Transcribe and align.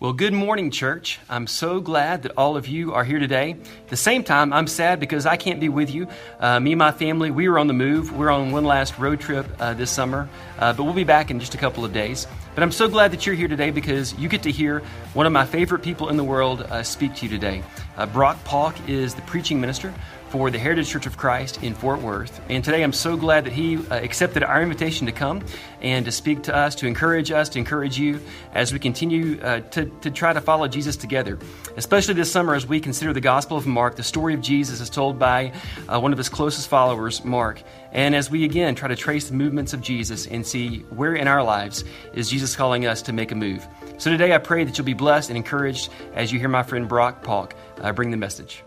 Well, 0.00 0.14
good 0.14 0.32
morning, 0.32 0.70
church. 0.70 1.18
I'm 1.28 1.46
so 1.46 1.78
glad 1.78 2.22
that 2.22 2.32
all 2.34 2.56
of 2.56 2.66
you 2.66 2.94
are 2.94 3.04
here 3.04 3.18
today. 3.18 3.50
At 3.50 3.88
the 3.88 3.98
same 3.98 4.24
time, 4.24 4.50
I'm 4.50 4.66
sad 4.66 4.98
because 4.98 5.26
I 5.26 5.36
can't 5.36 5.60
be 5.60 5.68
with 5.68 5.90
you. 5.90 6.08
Uh, 6.38 6.58
me 6.58 6.72
and 6.72 6.78
my 6.78 6.90
family, 6.90 7.30
we 7.30 7.50
were 7.50 7.58
on 7.58 7.66
the 7.66 7.74
move. 7.74 8.16
We're 8.16 8.30
on 8.30 8.50
one 8.50 8.64
last 8.64 8.98
road 8.98 9.20
trip 9.20 9.46
uh, 9.60 9.74
this 9.74 9.90
summer, 9.90 10.26
uh, 10.58 10.72
but 10.72 10.84
we'll 10.84 10.94
be 10.94 11.04
back 11.04 11.30
in 11.30 11.38
just 11.38 11.54
a 11.54 11.58
couple 11.58 11.84
of 11.84 11.92
days. 11.92 12.26
But 12.54 12.62
I'm 12.62 12.72
so 12.72 12.88
glad 12.88 13.10
that 13.10 13.26
you're 13.26 13.34
here 13.34 13.46
today 13.46 13.70
because 13.70 14.14
you 14.14 14.30
get 14.30 14.42
to 14.44 14.50
hear 14.50 14.80
one 15.12 15.26
of 15.26 15.34
my 15.34 15.44
favorite 15.44 15.82
people 15.82 16.08
in 16.08 16.16
the 16.16 16.24
world 16.24 16.62
uh, 16.62 16.82
speak 16.82 17.14
to 17.16 17.26
you 17.26 17.30
today. 17.30 17.62
Uh, 17.98 18.06
Brock 18.06 18.42
Palk 18.44 18.76
is 18.88 19.14
the 19.14 19.22
preaching 19.22 19.60
minister 19.60 19.92
for 20.30 20.48
the 20.50 20.58
Heritage 20.58 20.88
Church 20.88 21.06
of 21.06 21.16
Christ 21.16 21.62
in 21.62 21.74
Fort 21.74 22.00
Worth. 22.00 22.40
And 22.48 22.62
today 22.62 22.82
I'm 22.82 22.92
so 22.92 23.16
glad 23.16 23.44
that 23.44 23.52
he 23.52 23.76
uh, 23.76 23.96
accepted 23.96 24.44
our 24.44 24.62
invitation 24.62 25.06
to 25.06 25.12
come 25.12 25.42
and 25.80 26.04
to 26.04 26.12
speak 26.12 26.44
to 26.44 26.54
us, 26.54 26.76
to 26.76 26.86
encourage 26.86 27.32
us, 27.32 27.48
to 27.50 27.58
encourage 27.58 27.98
you 27.98 28.20
as 28.54 28.72
we 28.72 28.78
continue 28.78 29.40
uh, 29.40 29.60
to, 29.70 29.86
to 29.86 30.10
try 30.10 30.32
to 30.32 30.40
follow 30.40 30.68
Jesus 30.68 30.96
together. 30.96 31.36
Especially 31.76 32.14
this 32.14 32.30
summer 32.30 32.54
as 32.54 32.64
we 32.64 32.78
consider 32.78 33.12
the 33.12 33.20
Gospel 33.20 33.56
of 33.56 33.66
Mark, 33.66 33.96
the 33.96 34.04
story 34.04 34.32
of 34.34 34.40
Jesus 34.40 34.80
is 34.80 34.88
told 34.88 35.18
by 35.18 35.52
uh, 35.88 35.98
one 35.98 36.12
of 36.12 36.18
his 36.18 36.28
closest 36.28 36.68
followers, 36.68 37.24
Mark. 37.24 37.60
And 37.90 38.14
as 38.14 38.30
we 38.30 38.44
again 38.44 38.76
try 38.76 38.86
to 38.86 38.96
trace 38.96 39.28
the 39.28 39.34
movements 39.34 39.72
of 39.72 39.80
Jesus 39.80 40.28
and 40.28 40.46
see 40.46 40.80
where 40.90 41.14
in 41.16 41.26
our 41.26 41.42
lives 41.42 41.82
is 42.14 42.30
Jesus 42.30 42.54
calling 42.54 42.86
us 42.86 43.02
to 43.02 43.12
make 43.12 43.32
a 43.32 43.34
move. 43.34 43.66
So 43.98 44.10
today 44.10 44.32
I 44.32 44.38
pray 44.38 44.62
that 44.62 44.78
you'll 44.78 44.84
be 44.84 44.94
blessed 44.94 45.28
and 45.28 45.36
encouraged 45.36 45.90
as 46.14 46.32
you 46.32 46.38
hear 46.38 46.48
my 46.48 46.62
friend 46.62 46.88
Brock 46.88 47.24
Palk 47.24 47.54
uh, 47.80 47.92
bring 47.92 48.12
the 48.12 48.16
message. 48.16 48.62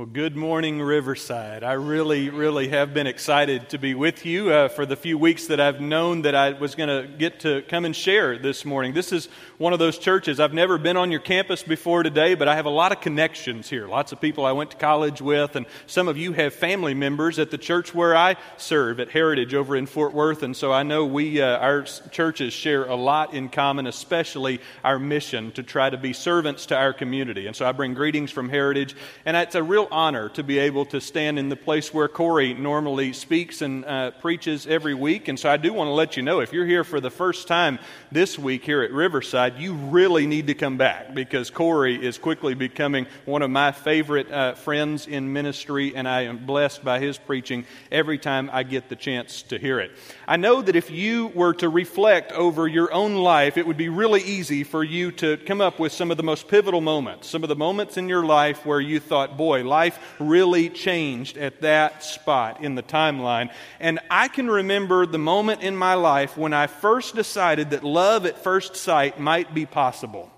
Well, 0.00 0.06
good 0.06 0.34
morning, 0.34 0.80
Riverside. 0.80 1.62
I 1.62 1.74
really, 1.74 2.30
really 2.30 2.68
have 2.68 2.94
been 2.94 3.06
excited 3.06 3.68
to 3.68 3.78
be 3.78 3.94
with 3.94 4.24
you 4.24 4.48
uh, 4.48 4.68
for 4.68 4.86
the 4.86 4.96
few 4.96 5.18
weeks 5.18 5.48
that 5.48 5.60
I've 5.60 5.78
known 5.78 6.22
that 6.22 6.34
I 6.34 6.52
was 6.52 6.74
going 6.74 6.88
to 6.88 7.06
get 7.18 7.40
to 7.40 7.60
come 7.68 7.84
and 7.84 7.94
share 7.94 8.38
this 8.38 8.64
morning. 8.64 8.94
This 8.94 9.12
is 9.12 9.28
one 9.58 9.74
of 9.74 9.78
those 9.78 9.98
churches. 9.98 10.40
I've 10.40 10.54
never 10.54 10.78
been 10.78 10.96
on 10.96 11.10
your 11.10 11.20
campus 11.20 11.62
before 11.62 12.02
today, 12.02 12.34
but 12.34 12.48
I 12.48 12.56
have 12.56 12.64
a 12.64 12.70
lot 12.70 12.92
of 12.92 13.02
connections 13.02 13.68
here. 13.68 13.86
Lots 13.86 14.10
of 14.10 14.22
people 14.22 14.46
I 14.46 14.52
went 14.52 14.70
to 14.70 14.78
college 14.78 15.20
with, 15.20 15.54
and 15.54 15.66
some 15.86 16.08
of 16.08 16.16
you 16.16 16.32
have 16.32 16.54
family 16.54 16.94
members 16.94 17.38
at 17.38 17.50
the 17.50 17.58
church 17.58 17.94
where 17.94 18.16
I 18.16 18.36
serve 18.56 19.00
at 19.00 19.10
Heritage 19.10 19.52
over 19.52 19.76
in 19.76 19.84
Fort 19.84 20.14
Worth. 20.14 20.42
And 20.42 20.56
so 20.56 20.72
I 20.72 20.82
know 20.82 21.04
we, 21.04 21.42
uh, 21.42 21.58
our 21.58 21.82
churches, 21.82 22.54
share 22.54 22.86
a 22.86 22.96
lot 22.96 23.34
in 23.34 23.50
common, 23.50 23.86
especially 23.86 24.62
our 24.82 24.98
mission 24.98 25.52
to 25.52 25.62
try 25.62 25.90
to 25.90 25.98
be 25.98 26.14
servants 26.14 26.64
to 26.66 26.74
our 26.74 26.94
community. 26.94 27.46
And 27.46 27.54
so 27.54 27.66
I 27.66 27.72
bring 27.72 27.92
greetings 27.92 28.30
from 28.30 28.48
Heritage, 28.48 28.96
and 29.26 29.36
it's 29.36 29.54
a 29.54 29.62
real 29.62 29.89
honor 29.90 30.28
to 30.30 30.42
be 30.42 30.58
able 30.58 30.84
to 30.86 31.00
stand 31.00 31.38
in 31.38 31.48
the 31.48 31.56
place 31.56 31.92
where 31.92 32.08
Corey 32.08 32.54
normally 32.54 33.12
speaks 33.12 33.62
and 33.62 33.84
uh, 33.84 34.10
preaches 34.12 34.66
every 34.66 34.94
week. 34.94 35.28
And 35.28 35.38
so 35.38 35.50
I 35.50 35.56
do 35.56 35.72
want 35.72 35.88
to 35.88 35.92
let 35.92 36.16
you 36.16 36.22
know 36.22 36.40
if 36.40 36.52
you're 36.52 36.66
here 36.66 36.84
for 36.84 37.00
the 37.00 37.10
first 37.10 37.48
time 37.48 37.78
this 38.12 38.38
week 38.38 38.64
here 38.64 38.82
at 38.82 38.92
Riverside, 38.92 39.58
you 39.58 39.74
really 39.74 40.26
need 40.26 40.46
to 40.46 40.54
come 40.54 40.76
back 40.76 41.14
because 41.14 41.50
Corey 41.50 42.04
is 42.04 42.18
quickly 42.18 42.54
becoming 42.54 43.06
one 43.24 43.42
of 43.42 43.50
my 43.50 43.72
favorite 43.72 44.30
uh, 44.30 44.54
friends 44.54 45.06
in 45.06 45.32
ministry, 45.32 45.94
and 45.96 46.08
I 46.08 46.22
am 46.22 46.44
blessed 46.46 46.84
by 46.84 47.00
his 47.00 47.18
preaching 47.18 47.64
every 47.90 48.18
time 48.18 48.50
I 48.52 48.62
get 48.62 48.88
the 48.88 48.96
chance 48.96 49.42
to 49.42 49.58
hear 49.58 49.80
it. 49.80 49.90
I 50.28 50.36
know 50.36 50.62
that 50.62 50.76
if 50.76 50.90
you 50.90 51.28
were 51.28 51.54
to 51.54 51.68
reflect 51.68 52.32
over 52.32 52.68
your 52.68 52.92
own 52.92 53.16
life, 53.16 53.56
it 53.56 53.66
would 53.66 53.76
be 53.76 53.88
really 53.88 54.22
easy 54.22 54.64
for 54.64 54.84
you 54.84 55.10
to 55.12 55.36
come 55.38 55.60
up 55.60 55.78
with 55.78 55.92
some 55.92 56.10
of 56.10 56.16
the 56.16 56.22
most 56.22 56.48
pivotal 56.48 56.80
moments, 56.80 57.28
some 57.28 57.42
of 57.42 57.48
the 57.48 57.56
moments 57.56 57.96
in 57.96 58.08
your 58.08 58.24
life 58.24 58.64
where 58.64 58.80
you 58.80 59.00
thought, 59.00 59.36
boy, 59.36 59.64
life 59.64 59.79
really 60.18 60.68
changed 60.68 61.36
at 61.36 61.60
that 61.62 62.04
spot 62.04 62.62
in 62.62 62.74
the 62.74 62.82
timeline. 62.82 63.50
And 63.78 63.98
I 64.10 64.28
can 64.28 64.48
remember 64.48 65.06
the 65.06 65.18
moment 65.18 65.62
in 65.62 65.76
my 65.76 65.94
life 65.94 66.36
when 66.36 66.52
I 66.52 66.66
first 66.66 67.14
decided 67.14 67.70
that 67.70 67.84
love 67.84 68.26
at 68.26 68.42
first 68.42 68.76
sight 68.76 69.18
might 69.18 69.54
be 69.54 69.66
possible. 69.66 70.30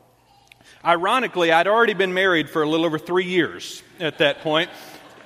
Ironically, 0.85 1.53
I'd 1.53 1.69
already 1.69 1.95
been 1.95 2.13
married 2.13 2.51
for 2.51 2.63
a 2.63 2.69
little 2.69 2.87
over 2.87 2.99
three 2.99 3.27
years 3.27 3.83
at 4.01 4.19
that 4.19 4.41
point. 4.41 4.71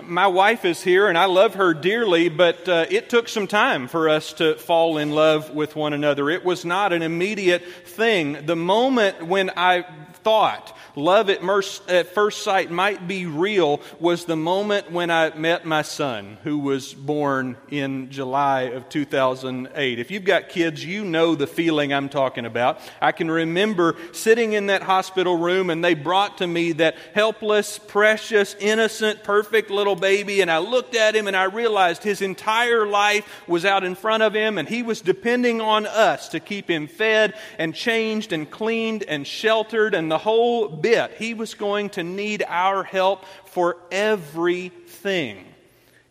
My 0.03 0.27
wife 0.27 0.65
is 0.65 0.83
here 0.83 1.09
and 1.09 1.17
I 1.17 1.25
love 1.25 1.55
her 1.55 1.73
dearly, 1.73 2.29
but 2.29 2.69
uh, 2.69 2.87
it 2.91 3.09
took 3.09 3.29
some 3.29 3.47
time 3.47 3.89
for 3.89 4.09
us 4.09 4.35
to 4.35 4.55
fall 4.57 4.99
in 4.99 5.13
love 5.13 5.51
with 5.51 5.75
one 5.75 5.93
another. 5.95 6.29
It 6.29 6.45
was 6.45 6.65
not 6.65 6.93
an 6.93 7.03
immediate 7.03 7.65
thing. 7.87 8.45
The 8.45 8.57
moment 8.57 9.27
when 9.27 9.51
I 9.57 9.87
thought 10.27 10.77
love 10.97 11.31
at, 11.31 11.41
at 11.89 12.09
first 12.09 12.43
sight 12.43 12.69
might 12.69 13.07
be 13.07 13.27
real 13.27 13.81
was 14.01 14.25
the 14.25 14.35
moment 14.35 14.91
when 14.91 15.09
I 15.09 15.33
met 15.37 15.65
my 15.65 15.83
son, 15.83 16.39
who 16.43 16.59
was 16.59 16.95
born 16.95 17.57
in 17.69 18.11
July 18.11 18.63
of 18.63 18.89
2008. 18.89 19.99
If 20.01 20.11
you've 20.11 20.25
got 20.25 20.49
kids, 20.49 20.85
you 20.85 21.05
know 21.05 21.37
the 21.37 21.47
feeling 21.47 21.95
I'm 21.95 22.09
talking 22.09 22.45
about. 22.45 22.81
I 23.01 23.13
can 23.13 23.31
remember 23.31 23.95
sitting 24.11 24.55
in 24.55 24.67
that 24.67 24.83
hospital 24.83 25.37
room 25.37 25.71
and 25.71 25.85
they 25.85 25.95
brought 25.95 26.39
to 26.39 26.47
me 26.49 26.73
that 26.73 26.97
helpless, 27.15 27.79
precious, 27.79 28.57
innocent, 28.59 29.23
perfect 29.23 29.71
little 29.71 29.86
baby, 29.95 30.41
and 30.41 30.51
I 30.51 30.59
looked 30.59 30.97
at 30.97 31.15
him 31.15 31.29
and 31.29 31.37
I 31.37 31.45
realized 31.45 32.03
his 32.03 32.23
entire 32.23 32.87
life 32.87 33.25
was 33.47 33.65
out 33.65 33.85
in 33.85 33.95
front 33.95 34.23
of 34.23 34.35
him 34.35 34.59
and 34.59 34.69
he 34.69 34.83
was 34.83 35.01
depending 35.01 35.61
on 35.61 35.87
us 35.87 36.31
to 36.31 36.41
keep 36.41 36.69
him 36.69 36.89
fed 36.89 37.35
and 37.59 37.75
changed 37.75 38.33
and 38.33 38.51
cleaned 38.51 39.03
and 39.05 39.27
sheltered 39.27 39.95
and 39.95 40.11
the 40.11 40.19
whole 40.19 40.69
bit. 40.69 41.13
He 41.19 41.35
was 41.35 41.55
going 41.55 41.91
to 41.91 42.03
need 42.03 42.43
our 42.49 42.83
help 42.83 43.25
for 43.45 43.77
everything. 43.93 45.45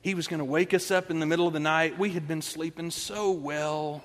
He 0.01 0.13
was 0.13 0.27
going 0.27 0.37
to 0.37 0.45
wake 0.45 0.73
us 0.73 0.91
up 0.91 1.09
in 1.09 1.19
the 1.19 1.25
middle 1.25 1.47
of 1.47 1.53
the 1.53 1.59
night. 1.59 1.97
We 1.97 2.11
had 2.11 2.27
been 2.27 2.43
sleeping 2.43 2.91
so 2.91 3.31
well. 3.31 4.03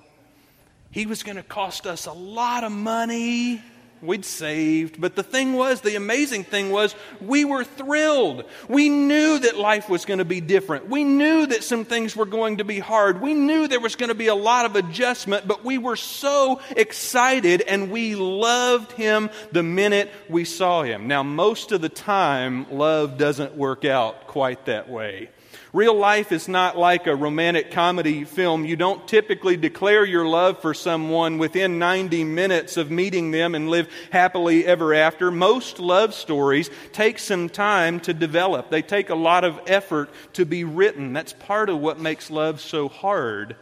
He 0.90 1.06
was 1.06 1.22
going 1.22 1.36
to 1.36 1.42
cost 1.42 1.86
us 1.86 2.06
a 2.06 2.12
lot 2.12 2.64
of 2.64 2.72
money 2.72 3.62
we'd 4.02 4.24
saved. 4.24 5.00
But 5.00 5.16
the 5.16 5.22
thing 5.22 5.54
was, 5.54 5.80
the 5.80 5.96
amazing 5.96 6.44
thing 6.44 6.70
was, 6.70 6.94
we 7.20 7.44
were 7.44 7.64
thrilled. 7.64 8.44
We 8.68 8.88
knew 8.88 9.38
that 9.38 9.58
life 9.58 9.88
was 9.88 10.04
going 10.04 10.18
to 10.18 10.24
be 10.24 10.40
different. 10.40 10.88
We 10.88 11.04
knew 11.04 11.46
that 11.46 11.64
some 11.64 11.84
things 11.84 12.16
were 12.16 12.26
going 12.26 12.58
to 12.58 12.64
be 12.64 12.78
hard. 12.78 13.20
We 13.20 13.34
knew 13.34 13.68
there 13.68 13.80
was 13.80 13.96
going 13.96 14.08
to 14.08 14.14
be 14.14 14.28
a 14.28 14.34
lot 14.34 14.66
of 14.66 14.76
adjustment, 14.76 15.46
but 15.46 15.64
we 15.64 15.78
were 15.78 15.96
so 15.96 16.60
excited 16.76 17.62
and 17.62 17.90
we 17.90 18.14
loved 18.14 18.92
him 18.92 19.30
the 19.52 19.62
minute 19.62 20.10
we 20.28 20.44
saw 20.44 20.82
him. 20.82 21.06
Now, 21.06 21.22
most 21.22 21.72
of 21.72 21.80
the 21.80 21.88
time, 21.88 22.66
love 22.70 23.18
doesn't 23.18 23.54
work 23.54 23.84
out 23.84 24.26
quite 24.26 24.66
that 24.66 24.88
way. 24.88 25.30
Real 25.72 25.94
life 25.94 26.32
is 26.32 26.48
not 26.48 26.76
like 26.76 27.06
a 27.06 27.14
romantic 27.14 27.70
comedy 27.70 28.24
film. 28.24 28.64
You 28.64 28.74
don't 28.74 29.06
typically 29.06 29.56
declare 29.56 30.04
your 30.04 30.26
love 30.26 30.60
for 30.60 30.74
someone 30.74 31.38
within 31.38 31.78
90 31.78 32.24
minutes 32.24 32.76
of 32.76 32.90
meeting 32.90 33.30
them 33.30 33.54
and 33.54 33.70
live 33.70 33.88
happily 34.10 34.66
ever 34.66 34.92
after. 34.94 35.30
Most 35.30 35.78
love 35.78 36.12
stories 36.12 36.70
take 36.92 37.20
some 37.20 37.48
time 37.48 38.00
to 38.00 38.12
develop, 38.12 38.70
they 38.70 38.82
take 38.82 39.10
a 39.10 39.14
lot 39.14 39.44
of 39.44 39.60
effort 39.68 40.10
to 40.32 40.44
be 40.44 40.64
written. 40.64 41.12
That's 41.12 41.34
part 41.34 41.68
of 41.70 41.78
what 41.78 42.00
makes 42.00 42.32
love 42.32 42.60
so 42.60 42.88
hard, 42.88 43.54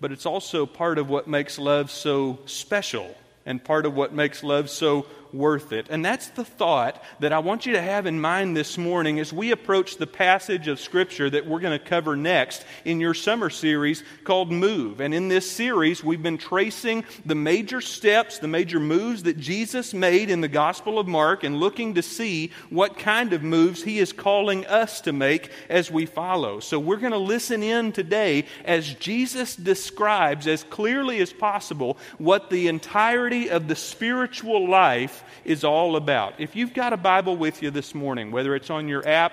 but 0.00 0.12
it's 0.12 0.26
also 0.26 0.66
part 0.66 0.98
of 0.98 1.08
what 1.08 1.26
makes 1.26 1.58
love 1.58 1.90
so 1.90 2.38
special 2.46 3.16
and 3.44 3.62
part 3.62 3.86
of 3.86 3.96
what 3.96 4.14
makes 4.14 4.44
love 4.44 4.70
so 4.70 5.06
worth 5.32 5.72
it. 5.72 5.86
And 5.90 6.04
that's 6.04 6.28
the 6.28 6.44
thought 6.44 7.02
that 7.20 7.32
I 7.32 7.38
want 7.38 7.66
you 7.66 7.72
to 7.72 7.82
have 7.82 8.06
in 8.06 8.20
mind 8.20 8.56
this 8.56 8.76
morning 8.76 9.20
as 9.20 9.32
we 9.32 9.50
approach 9.50 9.96
the 9.96 10.06
passage 10.06 10.68
of 10.68 10.80
Scripture 10.80 11.30
that 11.30 11.46
we're 11.46 11.60
going 11.60 11.78
to 11.78 11.84
cover 11.84 12.16
next 12.16 12.64
in 12.84 13.00
your 13.00 13.14
summer 13.14 13.50
series 13.50 14.02
called 14.24 14.50
Move. 14.50 15.00
And 15.00 15.14
in 15.14 15.28
this 15.28 15.50
series, 15.50 16.02
we've 16.02 16.22
been 16.22 16.38
tracing 16.38 17.04
the 17.24 17.34
major 17.34 17.80
steps, 17.80 18.38
the 18.38 18.48
major 18.48 18.80
moves 18.80 19.24
that 19.24 19.38
Jesus 19.38 19.94
made 19.94 20.30
in 20.30 20.40
the 20.40 20.48
Gospel 20.48 20.98
of 20.98 21.06
Mark 21.06 21.44
and 21.44 21.58
looking 21.58 21.94
to 21.94 22.02
see 22.02 22.50
what 22.68 22.98
kind 22.98 23.32
of 23.32 23.42
moves 23.42 23.82
he 23.82 23.98
is 23.98 24.12
calling 24.12 24.66
us 24.66 25.00
to 25.02 25.12
make 25.12 25.50
as 25.68 25.90
we 25.90 26.06
follow. 26.06 26.60
So 26.60 26.78
we're 26.78 26.96
going 26.96 27.12
to 27.12 27.18
listen 27.18 27.62
in 27.62 27.92
today 27.92 28.46
as 28.64 28.94
Jesus 28.94 29.56
describes 29.56 30.46
as 30.46 30.64
clearly 30.64 31.20
as 31.20 31.32
possible 31.32 31.98
what 32.18 32.50
the 32.50 32.68
entirety 32.68 33.50
of 33.50 33.68
the 33.68 33.76
spiritual 33.76 34.68
life 34.68 35.19
is 35.44 35.64
all 35.64 35.96
about. 35.96 36.34
If 36.38 36.54
you've 36.56 36.74
got 36.74 36.92
a 36.92 36.96
Bible 36.96 37.36
with 37.36 37.62
you 37.62 37.70
this 37.70 37.94
morning, 37.94 38.30
whether 38.30 38.54
it's 38.54 38.70
on 38.70 38.88
your 38.88 39.06
app, 39.06 39.32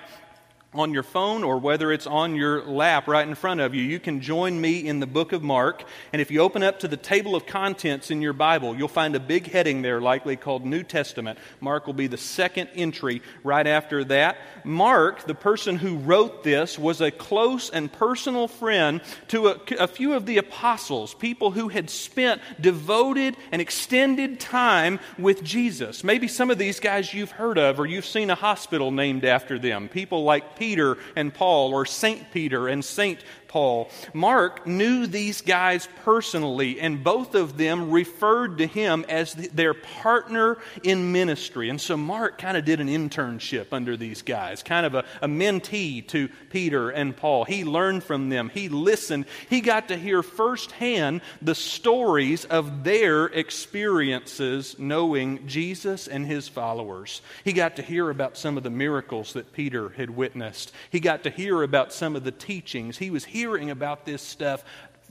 on 0.74 0.92
your 0.92 1.02
phone 1.02 1.44
or 1.44 1.56
whether 1.56 1.90
it's 1.90 2.06
on 2.06 2.34
your 2.34 2.62
lap 2.62 3.08
right 3.08 3.26
in 3.26 3.34
front 3.34 3.58
of 3.58 3.74
you, 3.74 3.82
you 3.82 3.98
can 3.98 4.20
join 4.20 4.60
me 4.60 4.86
in 4.86 5.00
the 5.00 5.06
book 5.06 5.32
of 5.32 5.42
Mark. 5.42 5.82
And 6.12 6.20
if 6.20 6.30
you 6.30 6.40
open 6.40 6.62
up 6.62 6.80
to 6.80 6.88
the 6.88 6.96
table 6.96 7.34
of 7.34 7.46
contents 7.46 8.10
in 8.10 8.20
your 8.20 8.34
Bible, 8.34 8.76
you'll 8.76 8.86
find 8.86 9.16
a 9.16 9.20
big 9.20 9.50
heading 9.50 9.80
there, 9.80 9.98
likely 9.98 10.36
called 10.36 10.66
New 10.66 10.82
Testament. 10.82 11.38
Mark 11.60 11.86
will 11.86 11.94
be 11.94 12.06
the 12.06 12.18
second 12.18 12.68
entry 12.74 13.22
right 13.42 13.66
after 13.66 14.04
that. 14.04 14.36
Mark, 14.62 15.24
the 15.24 15.34
person 15.34 15.76
who 15.76 15.96
wrote 15.96 16.44
this, 16.44 16.78
was 16.78 17.00
a 17.00 17.10
close 17.10 17.70
and 17.70 17.90
personal 17.90 18.46
friend 18.46 19.00
to 19.28 19.48
a, 19.48 19.60
a 19.78 19.86
few 19.86 20.12
of 20.12 20.26
the 20.26 20.36
apostles, 20.36 21.14
people 21.14 21.50
who 21.50 21.68
had 21.68 21.88
spent 21.88 22.42
devoted 22.60 23.38
and 23.52 23.62
extended 23.62 24.38
time 24.38 25.00
with 25.18 25.42
Jesus. 25.42 26.04
Maybe 26.04 26.28
some 26.28 26.50
of 26.50 26.58
these 26.58 26.78
guys 26.78 27.14
you've 27.14 27.30
heard 27.30 27.56
of 27.56 27.80
or 27.80 27.86
you've 27.86 28.04
seen 28.04 28.28
a 28.28 28.34
hospital 28.34 28.90
named 28.90 29.24
after 29.24 29.58
them. 29.58 29.88
People 29.88 30.24
like 30.24 30.57
Peter 30.58 30.98
and 31.16 31.32
Paul, 31.32 31.72
or 31.72 31.86
Saint 31.86 32.30
Peter 32.32 32.68
and 32.68 32.84
Saint 32.84 33.20
Paul. 33.48 33.90
Mark 34.12 34.66
knew 34.66 35.06
these 35.06 35.40
guys 35.40 35.88
personally, 36.04 36.80
and 36.80 37.02
both 37.02 37.34
of 37.34 37.56
them 37.56 37.90
referred 37.90 38.58
to 38.58 38.66
him 38.66 39.04
as 39.08 39.32
their 39.34 39.74
partner 39.74 40.58
in 40.82 41.12
ministry. 41.12 41.70
And 41.70 41.80
so 41.80 41.96
Mark 41.96 42.38
kind 42.38 42.56
of 42.56 42.64
did 42.64 42.80
an 42.80 42.88
internship 42.88 43.68
under 43.72 43.96
these 43.96 44.22
guys, 44.22 44.62
kind 44.62 44.86
of 44.86 44.94
a, 44.94 45.04
a 45.22 45.28
mentee 45.28 46.06
to 46.08 46.28
Peter 46.50 46.90
and 46.90 47.16
Paul. 47.16 47.44
He 47.44 47.64
learned 47.64 48.04
from 48.04 48.28
them, 48.28 48.50
he 48.50 48.68
listened, 48.68 49.26
he 49.48 49.60
got 49.60 49.88
to 49.88 49.96
hear 49.96 50.22
firsthand 50.22 51.22
the 51.40 51.54
stories 51.54 52.44
of 52.44 52.84
their 52.84 53.26
experiences 53.26 54.78
knowing 54.78 55.46
Jesus 55.46 56.06
and 56.06 56.26
his 56.26 56.48
followers. 56.48 57.22
He 57.44 57.52
got 57.52 57.76
to 57.76 57.82
hear 57.82 58.10
about 58.10 58.36
some 58.36 58.56
of 58.56 58.62
the 58.62 58.70
miracles 58.70 59.32
that 59.32 59.52
Peter 59.52 59.88
had 59.90 60.10
witnessed, 60.10 60.72
he 60.90 61.00
got 61.00 61.22
to 61.24 61.30
hear 61.30 61.62
about 61.62 61.92
some 61.92 62.14
of 62.14 62.24
the 62.24 62.32
teachings. 62.32 62.98
He 62.98 63.10
was 63.10 63.24
about 63.44 64.04
this 64.04 64.22
stuff 64.22 64.64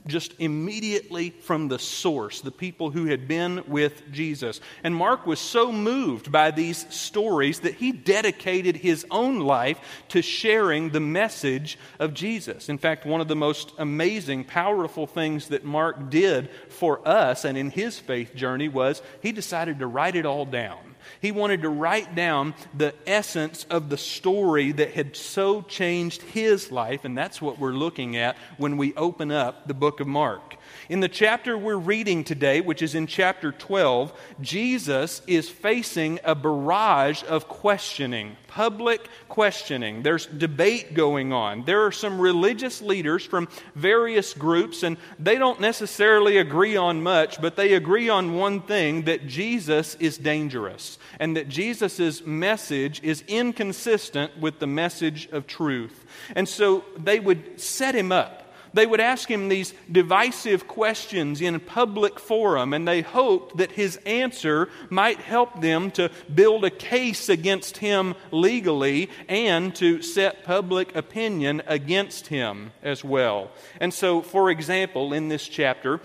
just 0.06 0.34
immediately 0.38 1.30
from 1.30 1.68
the 1.68 1.78
source, 1.78 2.40
the 2.40 2.50
people 2.50 2.90
who 2.90 3.06
had 3.06 3.28
been 3.28 3.62
with 3.66 4.10
Jesus. 4.10 4.60
And 4.82 4.94
Mark 4.94 5.26
was 5.26 5.40
so 5.40 5.70
moved 5.70 6.32
by 6.32 6.50
these 6.50 6.86
stories 6.94 7.60
that 7.60 7.74
he 7.74 7.92
dedicated 7.92 8.76
his 8.76 9.04
own 9.10 9.40
life 9.40 9.78
to 10.08 10.22
sharing 10.22 10.90
the 10.90 11.00
message 11.00 11.78
of 11.98 12.14
Jesus. 12.14 12.68
In 12.68 12.78
fact, 12.78 13.06
one 13.06 13.20
of 13.20 13.28
the 13.28 13.36
most 13.36 13.72
amazing, 13.78 14.44
powerful 14.44 15.06
things 15.06 15.48
that 15.48 15.64
Mark 15.64 16.10
did 16.10 16.48
for 16.68 17.06
us 17.06 17.44
and 17.44 17.58
in 17.58 17.70
his 17.70 17.98
faith 17.98 18.34
journey 18.34 18.68
was 18.68 19.02
he 19.22 19.32
decided 19.32 19.78
to 19.80 19.86
write 19.86 20.16
it 20.16 20.26
all 20.26 20.46
down. 20.46 20.87
He 21.20 21.32
wanted 21.32 21.62
to 21.62 21.68
write 21.68 22.14
down 22.14 22.54
the 22.74 22.94
essence 23.06 23.64
of 23.70 23.88
the 23.88 23.96
story 23.96 24.72
that 24.72 24.92
had 24.92 25.16
so 25.16 25.62
changed 25.62 26.22
his 26.22 26.70
life, 26.70 27.04
and 27.04 27.16
that's 27.16 27.40
what 27.40 27.58
we're 27.58 27.72
looking 27.72 28.16
at 28.16 28.36
when 28.56 28.76
we 28.76 28.94
open 28.94 29.32
up 29.32 29.66
the 29.66 29.74
book 29.74 30.00
of 30.00 30.06
Mark. 30.06 30.56
In 30.88 31.00
the 31.00 31.08
chapter 31.08 31.56
we're 31.56 31.76
reading 31.76 32.24
today, 32.24 32.60
which 32.60 32.82
is 32.82 32.94
in 32.94 33.06
chapter 33.06 33.52
12, 33.52 34.12
Jesus 34.40 35.22
is 35.26 35.48
facing 35.48 36.18
a 36.24 36.34
barrage 36.34 37.22
of 37.24 37.48
questioning, 37.48 38.36
public 38.46 39.08
questioning. 39.28 40.02
There's 40.02 40.26
debate 40.26 40.94
going 40.94 41.32
on. 41.32 41.64
There 41.64 41.84
are 41.84 41.92
some 41.92 42.20
religious 42.20 42.80
leaders 42.80 43.24
from 43.24 43.48
various 43.74 44.34
groups, 44.34 44.82
and 44.82 44.96
they 45.18 45.36
don't 45.36 45.60
necessarily 45.60 46.38
agree 46.38 46.76
on 46.76 47.02
much, 47.02 47.40
but 47.40 47.56
they 47.56 47.74
agree 47.74 48.08
on 48.08 48.34
one 48.34 48.62
thing 48.62 49.02
that 49.02 49.26
Jesus 49.26 49.94
is 49.96 50.18
dangerous 50.18 50.98
and 51.20 51.36
that 51.36 51.48
Jesus' 51.48 52.24
message 52.24 53.02
is 53.02 53.22
inconsistent 53.28 54.38
with 54.38 54.58
the 54.58 54.66
message 54.66 55.28
of 55.32 55.46
truth. 55.46 56.04
And 56.34 56.48
so 56.48 56.84
they 56.96 57.20
would 57.20 57.60
set 57.60 57.94
him 57.94 58.12
up 58.12 58.47
they 58.72 58.86
would 58.86 59.00
ask 59.00 59.30
him 59.30 59.48
these 59.48 59.74
divisive 59.90 60.68
questions 60.68 61.40
in 61.40 61.60
public 61.60 62.18
forum, 62.18 62.72
and 62.72 62.86
they 62.86 63.02
hoped 63.02 63.56
that 63.56 63.72
his 63.72 63.96
answer 64.06 64.68
might 64.90 65.18
help 65.20 65.60
them 65.60 65.90
to 65.92 66.10
build 66.32 66.64
a 66.64 66.70
case 66.70 67.28
against 67.28 67.78
him 67.78 68.14
legally 68.30 69.10
and 69.28 69.74
to 69.76 70.02
set 70.02 70.44
public 70.44 70.94
opinion 70.94 71.62
against 71.66 72.28
him 72.28 72.72
as 72.82 73.04
well. 73.04 73.50
And 73.80 73.92
so, 73.92 74.22
for 74.22 74.50
example, 74.50 75.12
in 75.12 75.28
this 75.28 75.46
chapter, 75.46 76.00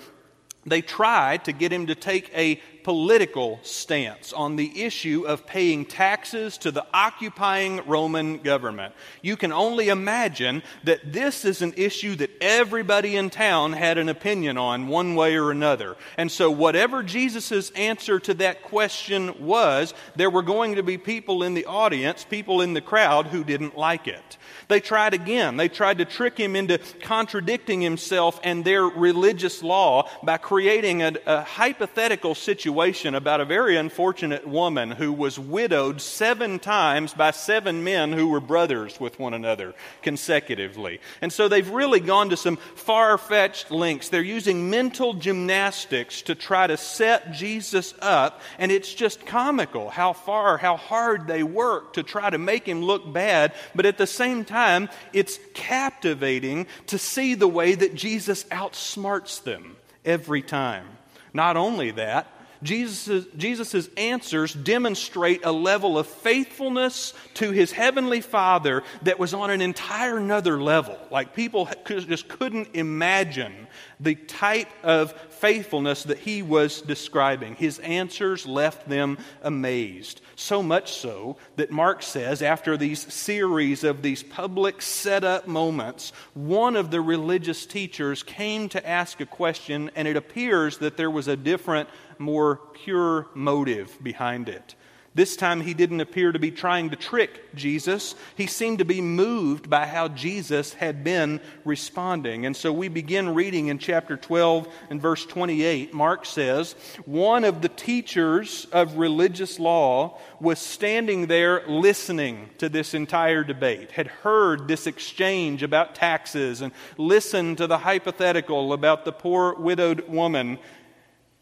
they 0.66 0.82
tried 0.82 1.46
to 1.46 1.52
get 1.52 1.74
him 1.74 1.88
to 1.88 1.96
take 1.96 2.32
a 2.36 2.62
political 2.84 3.60
stance 3.64 4.34
on 4.34 4.56
the 4.56 4.84
issue 4.84 5.24
of 5.26 5.46
paying 5.46 5.86
taxes 5.86 6.58
to 6.58 6.72
the 6.72 6.86
occupying 6.94 7.82
Roman 7.88 8.40
government. 8.40 8.94
You 9.22 9.38
can 9.38 9.54
only 9.54 9.90
imagine 9.90 10.64
that 10.84 11.14
this 11.14 11.46
is 11.46 11.62
an 11.62 11.74
issue 11.78 12.16
that 12.16 12.32
everybody 12.42 13.16
in 13.16 13.30
town 13.30 13.74
had 13.74 13.98
an 13.98 14.10
opinion 14.10 14.58
on 14.58 14.88
one 14.88 15.16
way 15.16 15.38
or 15.38 15.52
another. 15.52 15.96
And 16.18 16.32
so, 16.32 16.52
whatever 16.52 17.04
Jesus' 17.04 17.70
answer 17.72 18.20
to 18.20 18.34
that 18.36 18.64
question 18.64 19.46
was, 19.46 19.94
there 20.16 20.30
were 20.30 20.42
going 20.42 20.76
to 20.76 20.84
be 20.84 20.98
people 20.98 21.44
in 21.44 21.54
the 21.54 21.66
audience, 21.66 22.26
people 22.30 22.62
in 22.62 22.74
the 22.74 22.82
crowd 22.82 23.28
who 23.28 23.44
didn't 23.44 23.78
like 23.78 24.08
it. 24.08 24.38
They 24.68 24.80
tried 24.80 25.14
again. 25.14 25.58
They 25.58 25.70
tried 25.70 26.00
to 26.00 26.06
trick 26.06 26.38
him 26.38 26.56
into 26.56 26.80
contradicting 27.02 27.82
himself 27.82 28.40
and 28.44 28.66
their 28.66 28.84
religious 28.84 29.64
law 29.64 30.10
by 30.24 30.38
creating 30.38 31.02
a, 31.02 31.14
a 31.26 31.42
hypothetical 31.42 32.36
situation 32.36 32.73
situation 32.74 33.14
about 33.14 33.40
a 33.40 33.46
very 33.46 33.78
unfortunate 33.78 34.48
woman 34.48 34.90
who 34.90 35.14
was 35.14 35.38
widowed 35.38 36.02
seven 36.02 36.58
times 36.58 37.14
by 37.14 37.30
seven 37.30 37.84
men 37.84 38.12
who 38.12 38.28
were 38.30 38.40
brothers 38.40 39.00
with 39.00 39.20
one 39.20 39.36
another 39.36 39.76
consecutively. 40.02 41.00
And 41.22 41.32
so 41.32 41.48
they've 41.48 41.70
really 41.70 42.00
gone 42.00 42.30
to 42.30 42.38
some 42.38 42.58
far 42.58 43.20
fetched 43.20 43.70
lengths. 43.70 44.10
They're 44.10 44.24
using 44.24 44.72
mental 44.72 45.14
gymnastics 45.14 46.24
to 46.24 46.34
try 46.34 46.66
to 46.66 46.76
set 46.76 47.34
Jesus 47.34 47.94
up, 48.02 48.42
and 48.58 48.72
it's 48.72 48.92
just 48.92 49.28
comical 49.28 49.92
how 49.92 50.14
far, 50.14 50.58
how 50.58 50.76
hard 50.76 51.28
they 51.28 51.44
work 51.44 51.94
to 51.94 52.02
try 52.02 52.28
to 52.28 52.40
make 52.40 52.68
him 52.68 52.82
look 52.82 53.14
bad, 53.14 53.54
but 53.76 53.86
at 53.86 54.00
the 54.00 54.08
same 54.08 54.46
time, 54.46 54.90
it's 55.14 55.38
captivating 55.54 56.66
to 56.88 56.98
see 56.98 57.36
the 57.36 57.48
way 57.48 57.76
that 57.76 57.94
Jesus 57.94 58.46
outsmarts 58.46 59.44
them 59.44 59.76
every 60.04 60.42
time. 60.42 60.88
Not 61.34 61.58
only 61.58 61.92
that, 61.92 62.28
Jesus' 62.64 63.26
Jesus's 63.38 63.90
answers 63.98 64.54
demonstrate 64.54 65.46
a 65.46 65.52
level 65.52 65.98
of 65.98 66.08
faithfulness 66.08 67.14
to 67.36 67.52
his 67.52 67.72
heavenly 67.72 68.22
Father 68.22 68.84
that 69.04 69.20
was 69.20 69.34
on 69.34 69.50
an 69.50 69.62
entire 69.62 70.18
another 70.18 70.62
level. 70.62 70.98
Like 71.12 71.36
people 71.36 71.70
just 71.86 72.28
couldn't 72.28 72.70
imagine 72.74 73.68
the 74.00 74.16
type 74.16 74.70
of 74.84 75.14
faithfulness 75.44 76.04
that 76.04 76.20
he 76.20 76.42
was 76.42 76.80
describing. 76.80 77.54
His 77.56 77.78
answers 77.80 78.46
left 78.46 78.88
them 78.88 79.18
amazed. 79.42 80.22
So 80.38 80.64
much 80.64 80.94
so 80.94 81.36
that 81.58 81.70
Mark 81.70 82.02
says, 82.02 82.42
after 82.42 82.78
these 82.78 83.14
series 83.14 83.84
of 83.84 84.02
these 84.02 84.24
public 84.24 84.82
set-up 84.82 85.46
moments, 85.46 86.14
one 86.34 86.78
of 86.78 86.92
the 86.92 87.02
religious 87.02 87.66
teachers 87.66 88.24
came 88.24 88.70
to 88.70 88.88
ask 88.88 89.20
a 89.20 89.26
question, 89.26 89.92
and 89.98 90.08
it 90.08 90.16
appears 90.16 90.78
that 90.78 90.96
there 90.96 91.12
was 91.12 91.28
a 91.28 91.36
different 91.36 91.90
more 92.18 92.62
pure 92.72 93.28
motive 93.36 94.02
behind 94.02 94.48
it. 94.48 94.76
This 95.16 95.36
time, 95.36 95.62
he 95.62 95.76
didn't 95.76 96.02
appear 96.02 96.32
to 96.32 96.40
be 96.40 96.50
trying 96.50 96.90
to 96.90 96.96
trick 96.96 97.54
Jesus. 97.54 98.16
He 98.36 98.48
seemed 98.48 98.80
to 98.80 98.86
be 98.86 99.00
moved 99.00 99.70
by 99.70 99.86
how 99.86 100.08
Jesus 100.08 100.74
had 100.74 101.04
been 101.04 101.40
responding. 101.66 102.48
And 102.48 102.58
so 102.58 102.74
we 102.74 102.88
begin 102.88 103.36
reading 103.36 103.68
in 103.68 103.78
chapter 103.78 104.18
12 104.18 104.68
and 104.90 105.00
verse 105.00 105.24
28. 105.26 105.94
Mark 105.94 106.26
says, 106.26 106.74
One 107.06 107.44
of 107.44 107.62
the 107.62 107.70
teachers 107.70 108.66
of 108.72 108.98
religious 108.98 109.60
law 109.60 110.20
was 110.40 110.58
standing 110.58 111.28
there 111.28 111.64
listening 111.68 112.50
to 112.58 112.68
this 112.68 112.96
entire 112.96 113.44
debate, 113.44 113.92
had 113.92 114.08
heard 114.08 114.68
this 114.68 114.88
exchange 114.88 115.62
about 115.62 115.94
taxes, 115.94 116.62
and 116.62 116.74
listened 116.98 117.60
to 117.60 117.68
the 117.68 117.78
hypothetical 117.78 118.74
about 118.74 119.06
the 119.06 119.12
poor 119.12 119.54
widowed 119.54 120.10
woman 120.10 120.58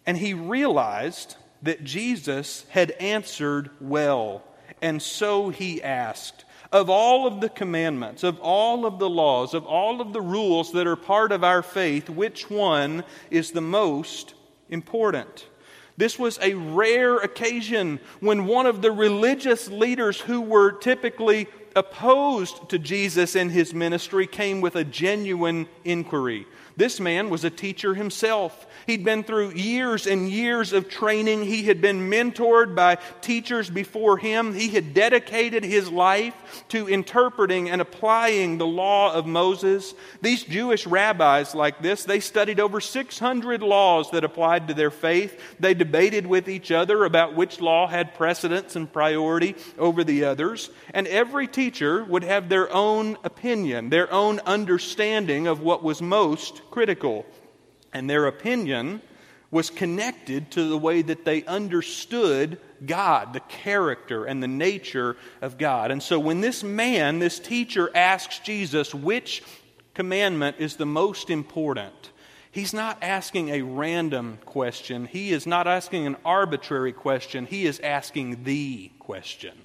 and 0.06 0.18
he 0.18 0.34
realized 0.34 1.36
that 1.64 1.84
Jesus 1.84 2.66
had 2.70 2.92
answered 2.92 3.70
well. 3.80 4.44
And 4.82 5.02
so 5.02 5.50
he 5.50 5.82
asked, 5.82 6.46
Of 6.72 6.90
all 6.90 7.28
of 7.28 7.42
the 7.42 7.50
commandments, 7.50 8.24
of 8.24 8.40
all 8.40 8.86
of 8.86 9.00
the 9.00 9.10
laws, 9.10 9.54
of 9.54 9.66
all 9.66 10.02
of 10.02 10.14
the 10.14 10.22
rules 10.22 10.72
that 10.72 10.88
are 10.88 10.96
part 10.96 11.32
of 11.32 11.44
our 11.44 11.62
faith, 11.62 12.10
which 12.10 12.50
one 12.50 13.04
is 13.30 13.52
the 13.52 13.62
most 13.62 14.34
important? 14.70 15.48
This 15.98 16.18
was 16.18 16.40
a 16.42 16.56
rare 16.56 17.18
occasion 17.18 18.00
when 18.22 18.48
one 18.48 18.66
of 18.66 18.82
the 18.82 18.92
religious 18.92 19.68
leaders 19.70 20.20
who 20.20 20.42
were 20.42 20.72
typically 20.72 21.48
opposed 21.76 22.70
to 22.70 22.80
Jesus 22.80 23.36
and 23.36 23.52
his 23.52 23.74
ministry 23.74 24.28
came 24.28 24.62
with 24.62 24.76
a 24.76 24.84
genuine 24.84 25.68
inquiry. 25.84 26.48
This 26.82 27.00
man 27.00 27.30
was 27.30 27.44
a 27.44 27.52
teacher 27.52 27.94
himself. 27.94 28.66
He'd 28.88 29.06
been 29.06 29.24
through 29.24 29.52
years 29.52 30.08
and 30.08 30.28
years 30.28 30.74
of 30.74 30.90
training. 30.90 31.44
He 31.44 31.62
had 31.66 31.80
been 31.80 32.10
mentored 32.10 32.74
by 32.76 32.96
teachers 33.22 33.70
before 33.70 34.18
him. 34.18 34.56
He 34.56 34.70
had 34.70 34.96
dedicated 34.96 35.64
his 35.64 35.92
life 35.92 36.34
to 36.70 36.90
interpreting 36.90 37.70
and 37.70 37.82
applying 37.82 38.58
the 38.58 38.66
law 38.66 39.14
of 39.14 39.28
Moses. 39.28 39.94
These 40.24 40.44
Jewish 40.44 40.88
rabbis, 40.88 41.54
like 41.54 41.84
this, 41.84 42.04
they 42.04 42.20
studied 42.20 42.60
over 42.60 42.82
600 42.82 43.62
laws 43.62 44.10
that 44.10 44.24
applied 44.24 44.68
to 44.68 44.74
their 44.74 44.90
faith. 44.90 45.40
They 45.60 45.76
debated 45.76 46.26
with 46.26 46.50
each 46.50 46.72
other 46.72 47.06
about 47.06 47.36
which 47.36 47.62
law 47.62 47.86
had 47.86 48.16
precedence 48.16 48.76
and 48.76 48.92
priority 48.92 49.56
over 49.78 50.04
the 50.04 50.24
others. 50.24 50.72
And 50.96 51.06
every 51.06 51.48
teacher 51.48 52.04
would 52.06 52.24
have 52.24 52.50
their 52.50 52.74
own 52.74 53.20
opinion, 53.24 53.90
their 53.90 54.12
own 54.12 54.40
understanding 54.48 55.46
of 55.46 55.62
what 55.62 55.84
was 55.84 56.02
most 56.02 56.64
critical 56.72 57.26
and 57.94 58.10
their 58.10 58.26
opinion 58.26 59.02
was 59.52 59.70
connected 59.70 60.50
to 60.52 60.70
the 60.70 60.78
way 60.78 61.02
that 61.02 61.26
they 61.26 61.44
understood 61.44 62.58
God, 62.86 63.34
the 63.34 63.42
character 63.42 64.24
and 64.24 64.42
the 64.42 64.48
nature 64.48 65.18
of 65.42 65.58
God. 65.58 65.92
And 65.92 66.02
so 66.02 66.18
when 66.20 66.40
this 66.40 66.64
man, 66.64 67.20
this 67.20 67.38
teacher, 67.38 67.92
asks 67.94 68.40
Jesus 68.40 68.96
which 68.96 69.44
commandment 69.94 70.56
is 70.60 70.78
the 70.78 70.86
most 70.86 71.30
important. 71.30 72.12
He's 72.50 72.74
not 72.74 72.98
asking 73.02 73.50
a 73.50 73.62
random 73.62 74.40
question. 74.46 75.06
He 75.06 75.32
is 75.32 75.46
not 75.46 75.68
asking 75.68 76.08
an 76.08 76.18
arbitrary 76.26 76.94
question. 76.94 77.46
He 77.46 77.66
is 77.66 77.80
asking 77.82 78.46
the 78.46 78.92
question. 79.00 79.58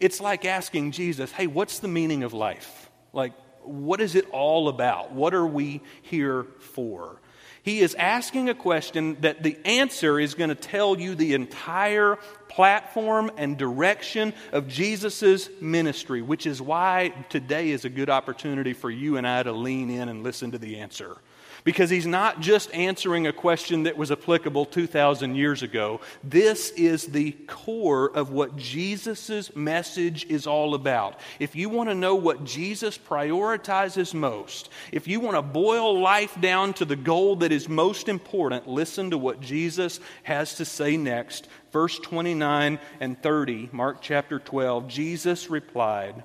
It's 0.00 0.20
like 0.20 0.44
asking 0.44 0.92
Jesus, 0.92 1.32
hey, 1.32 1.48
what's 1.48 1.80
the 1.80 1.88
meaning 1.88 2.22
of 2.22 2.32
life? 2.32 2.90
Like, 3.12 3.32
what 3.64 4.00
is 4.00 4.14
it 4.14 4.28
all 4.30 4.68
about? 4.68 5.12
What 5.12 5.34
are 5.34 5.46
we 5.46 5.80
here 6.02 6.44
for? 6.58 7.20
He 7.62 7.80
is 7.80 7.94
asking 7.94 8.48
a 8.48 8.54
question 8.54 9.18
that 9.20 9.42
the 9.42 9.58
answer 9.66 10.18
is 10.18 10.34
going 10.34 10.48
to 10.48 10.54
tell 10.54 10.98
you 10.98 11.14
the 11.14 11.34
entire 11.34 12.16
platform 12.48 13.30
and 13.36 13.58
direction 13.58 14.32
of 14.52 14.66
Jesus' 14.66 15.50
ministry, 15.60 16.22
which 16.22 16.46
is 16.46 16.62
why 16.62 17.12
today 17.28 17.70
is 17.70 17.84
a 17.84 17.90
good 17.90 18.08
opportunity 18.08 18.72
for 18.72 18.90
you 18.90 19.18
and 19.18 19.28
I 19.28 19.42
to 19.42 19.52
lean 19.52 19.90
in 19.90 20.08
and 20.08 20.22
listen 20.22 20.52
to 20.52 20.58
the 20.58 20.78
answer 20.78 21.16
because 21.64 21.90
he's 21.90 22.06
not 22.06 22.40
just 22.40 22.72
answering 22.74 23.26
a 23.26 23.32
question 23.32 23.84
that 23.84 23.96
was 23.96 24.10
applicable 24.10 24.66
2,000 24.66 25.34
years 25.34 25.62
ago. 25.62 26.00
This 26.24 26.70
is 26.70 27.06
the 27.06 27.32
core 27.46 28.10
of 28.10 28.30
what 28.30 28.56
Jesus' 28.56 29.54
message 29.54 30.24
is 30.26 30.46
all 30.46 30.74
about. 30.74 31.18
If 31.38 31.56
you 31.56 31.68
want 31.68 31.90
to 31.90 31.94
know 31.94 32.14
what 32.14 32.44
Jesus 32.44 32.98
prioritizes 32.98 34.14
most, 34.14 34.70
if 34.92 35.08
you 35.08 35.20
want 35.20 35.36
to 35.36 35.42
boil 35.42 36.00
life 36.00 36.40
down 36.40 36.72
to 36.74 36.84
the 36.84 36.96
goal 36.96 37.36
that 37.36 37.52
is 37.52 37.68
most 37.68 38.08
important, 38.08 38.68
listen 38.68 39.10
to 39.10 39.18
what 39.18 39.40
Jesus 39.40 40.00
has 40.22 40.56
to 40.56 40.64
say 40.64 40.96
next. 40.96 41.48
Verse 41.72 41.98
29 41.98 42.78
and 43.00 43.22
30, 43.22 43.68
Mark 43.72 43.98
chapter 44.00 44.38
12. 44.38 44.88
Jesus 44.88 45.50
replied, 45.50 46.24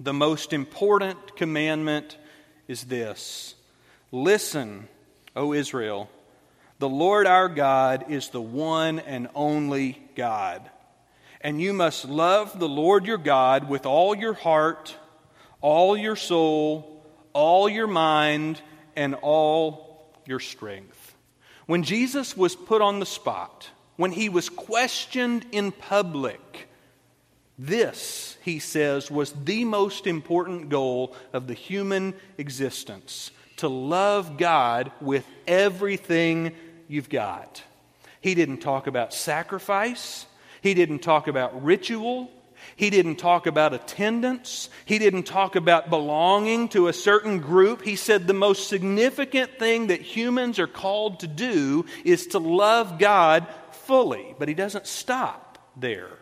The 0.00 0.14
most 0.14 0.52
important 0.52 1.36
commandment 1.36 2.16
is 2.68 2.84
this 2.84 3.54
Listen, 4.12 4.88
O 5.34 5.52
Israel, 5.52 6.08
the 6.78 6.88
Lord 6.88 7.26
our 7.26 7.48
God 7.48 8.10
is 8.10 8.30
the 8.30 8.40
one 8.40 8.98
and 9.00 9.28
only 9.34 10.02
God. 10.14 10.68
And 11.40 11.60
you 11.60 11.72
must 11.72 12.04
love 12.04 12.58
the 12.58 12.68
Lord 12.68 13.06
your 13.06 13.18
God 13.18 13.68
with 13.68 13.86
all 13.86 14.14
your 14.14 14.34
heart, 14.34 14.96
all 15.60 15.96
your 15.96 16.16
soul, 16.16 17.04
all 17.32 17.68
your 17.68 17.86
mind, 17.86 18.60
and 18.94 19.14
all 19.22 20.12
your 20.26 20.40
strength. 20.40 21.14
When 21.66 21.82
Jesus 21.82 22.36
was 22.36 22.54
put 22.54 22.82
on 22.82 23.00
the 23.00 23.06
spot, 23.06 23.70
when 23.96 24.12
he 24.12 24.28
was 24.28 24.48
questioned 24.48 25.46
in 25.52 25.72
public, 25.72 26.68
this, 27.58 28.36
he 28.42 28.58
says, 28.58 29.10
was 29.10 29.32
the 29.32 29.64
most 29.64 30.06
important 30.06 30.68
goal 30.68 31.16
of 31.32 31.46
the 31.46 31.54
human 31.54 32.14
existence 32.38 33.30
to 33.56 33.68
love 33.68 34.36
God 34.36 34.92
with 35.00 35.26
everything 35.46 36.52
you've 36.88 37.08
got. 37.08 37.62
He 38.20 38.34
didn't 38.34 38.58
talk 38.58 38.86
about 38.86 39.14
sacrifice, 39.14 40.26
he 40.62 40.74
didn't 40.74 41.00
talk 41.00 41.28
about 41.28 41.64
ritual. 41.64 42.30
He 42.74 42.90
didn't 42.90 43.16
talk 43.16 43.46
about 43.46 43.74
attendance. 43.74 44.70
He 44.84 44.98
didn't 44.98 45.24
talk 45.24 45.56
about 45.56 45.90
belonging 45.90 46.68
to 46.70 46.88
a 46.88 46.92
certain 46.92 47.38
group. 47.38 47.82
He 47.82 47.96
said 47.96 48.26
the 48.26 48.34
most 48.34 48.68
significant 48.68 49.58
thing 49.58 49.88
that 49.88 50.00
humans 50.00 50.58
are 50.58 50.66
called 50.66 51.20
to 51.20 51.26
do 51.26 51.84
is 52.04 52.28
to 52.28 52.38
love 52.38 52.98
God 52.98 53.46
fully. 53.70 54.34
But 54.38 54.48
he 54.48 54.54
doesn't 54.54 54.86
stop 54.86 55.58
there. 55.76 56.18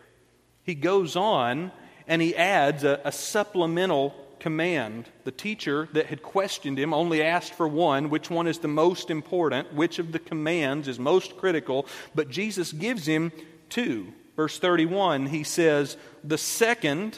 He 0.63 0.75
goes 0.75 1.15
on 1.15 1.71
and 2.07 2.21
he 2.21 2.35
adds 2.35 2.83
a, 2.83 3.01
a 3.03 3.11
supplemental 3.11 4.15
command. 4.45 5.09
The 5.23 5.31
teacher 5.31 5.89
that 5.93 6.05
had 6.05 6.21
questioned 6.21 6.77
him 6.77 6.93
only 6.93 7.23
asked 7.23 7.55
for 7.55 7.67
one 7.67 8.11
which 8.11 8.29
one 8.29 8.45
is 8.45 8.59
the 8.59 8.67
most 8.67 9.09
important, 9.09 9.73
which 9.73 9.97
of 9.97 10.11
the 10.11 10.19
commands 10.19 10.87
is 10.87 10.99
most 10.99 11.35
critical, 11.35 11.87
but 12.13 12.29
Jesus 12.29 12.71
gives 12.71 13.07
him 13.07 13.31
two. 13.69 14.13
Verse 14.35 14.59
31, 14.59 15.25
he 15.25 15.43
says, 15.43 15.97
The 16.23 16.37
second 16.37 17.17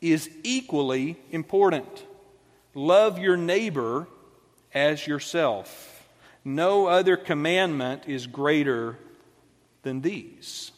is 0.00 0.30
equally 0.44 1.16
important 1.32 2.04
love 2.72 3.18
your 3.18 3.36
neighbor 3.36 4.06
as 4.72 5.08
yourself. 5.08 6.06
No 6.44 6.86
other 6.86 7.16
commandment 7.16 8.04
is 8.06 8.28
greater 8.28 8.96
than 9.82 10.02
these. 10.02 10.70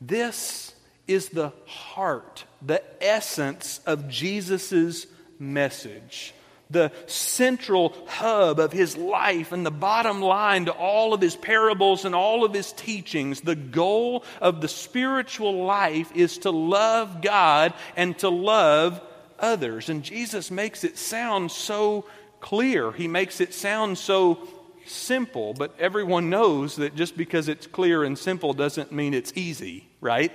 This 0.00 0.74
is 1.06 1.28
the 1.28 1.52
heart, 1.66 2.44
the 2.62 2.82
essence 3.00 3.80
of 3.86 4.08
Jesus' 4.08 5.06
message. 5.38 6.34
The 6.68 6.90
central 7.06 7.94
hub 8.08 8.58
of 8.58 8.72
his 8.72 8.96
life 8.96 9.52
and 9.52 9.64
the 9.64 9.70
bottom 9.70 10.20
line 10.20 10.64
to 10.64 10.72
all 10.72 11.14
of 11.14 11.20
his 11.20 11.36
parables 11.36 12.04
and 12.04 12.12
all 12.12 12.44
of 12.44 12.52
his 12.52 12.72
teachings. 12.72 13.40
The 13.40 13.54
goal 13.54 14.24
of 14.40 14.60
the 14.60 14.66
spiritual 14.66 15.64
life 15.64 16.10
is 16.16 16.38
to 16.38 16.50
love 16.50 17.22
God 17.22 17.72
and 17.96 18.18
to 18.18 18.28
love 18.30 19.00
others. 19.38 19.88
And 19.88 20.02
Jesus 20.02 20.50
makes 20.50 20.82
it 20.82 20.98
sound 20.98 21.52
so 21.52 22.04
clear. 22.40 22.90
He 22.90 23.06
makes 23.06 23.40
it 23.40 23.54
sound 23.54 23.96
so 23.96 24.48
simple, 24.86 25.54
but 25.54 25.72
everyone 25.78 26.30
knows 26.30 26.76
that 26.76 26.96
just 26.96 27.16
because 27.16 27.48
it's 27.48 27.68
clear 27.68 28.02
and 28.02 28.18
simple 28.18 28.54
doesn't 28.54 28.90
mean 28.90 29.14
it's 29.14 29.32
easy, 29.36 29.88
right? 30.00 30.32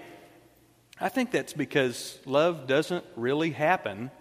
I 1.02 1.10
think 1.10 1.32
that's 1.32 1.54
because 1.54 2.20
love 2.28 2.68
doesn't 2.68 3.04
really 3.16 3.50
happen 3.50 4.12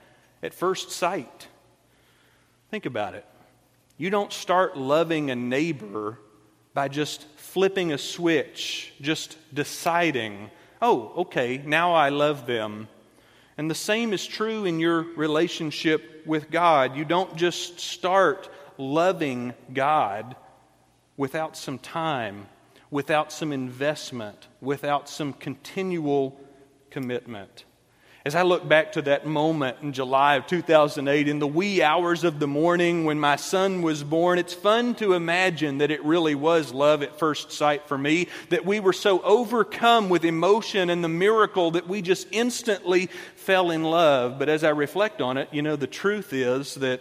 at 0.43 0.55
first 0.55 0.91
sight. 0.91 1.47
Think 2.71 2.87
about 2.87 3.15
it. 3.15 3.27
You 3.99 4.09
don't 4.09 4.33
start 4.33 4.79
loving 4.79 5.31
a 5.31 5.37
neighbor 5.37 6.19
by 6.73 6.89
just 6.89 7.27
flipping 7.37 7.93
a 7.93 7.99
switch, 7.99 8.95
just 9.03 9.37
deciding, 9.53 10.51
oh, 10.81 11.13
okay, 11.19 11.59
now 11.59 11.93
I 11.93 12.09
love 12.09 12.47
them. 12.47 12.89
And 13.59 13.71
the 13.71 13.75
same 13.75 14.15
is 14.15 14.27
true 14.27 14.65
in 14.65 14.81
your 14.81 15.03
relationship 15.03 16.23
with 16.25 16.51
God. 16.51 16.97
You 16.97 17.05
don't 17.05 17.37
just 17.37 17.79
start 17.79 18.49
loving 18.79 19.53
God 19.75 20.35
without 21.19 21.59
some 21.59 21.79
time, 21.79 22.47
without 22.91 23.33
some 23.33 23.53
investment, 23.53 24.49
without 24.63 25.11
some 25.11 25.35
continual 25.35 26.41
commitment. 26.91 27.65
As 28.23 28.35
I 28.35 28.43
look 28.43 28.69
back 28.69 28.93
to 28.93 29.03
that 29.03 29.25
moment 29.25 29.79
in 29.81 29.95
July 29.95 30.35
of 30.35 30.47
2008, 30.47 31.27
in 31.27 31.39
the 31.39 31.47
wee 31.47 31.83
hours 31.83 32.23
of 32.23 32.39
the 32.39 32.47
morning 32.47 33.07
when 33.07 33.19
my 33.19 33.37
son 33.37 33.81
was 33.81 34.05
born, 34.05 34.39
it's 34.39 34.53
fun 34.53 34.95
to 34.97 35.15
imagine 35.15 35.79
that 35.79 35.91
it 35.91 36.05
really 36.05 36.35
was 36.35 36.75
love 36.75 37.03
at 37.03 37.19
first 37.19 37.51
sight 37.51 37.89
for 37.89 37.97
me, 37.97 38.29
that 38.51 38.67
we 38.67 38.79
were 38.79 38.93
so 38.93 39.23
overcome 39.23 40.11
with 40.11 40.27
emotion 40.27 40.91
and 40.91 41.03
the 41.03 41.09
miracle 41.09 41.71
that 41.71 41.89
we 41.89 42.03
just 42.03 42.27
instantly 42.31 43.07
fell 43.37 43.71
in 43.71 43.85
love. 43.85 44.39
But 44.39 44.51
as 44.51 44.65
I 44.65 44.71
reflect 44.71 45.23
on 45.23 45.39
it, 45.39 45.49
you 45.51 45.63
know, 45.63 45.77
the 45.77 45.87
truth 45.87 46.35
is 46.35 46.75
that 46.75 47.01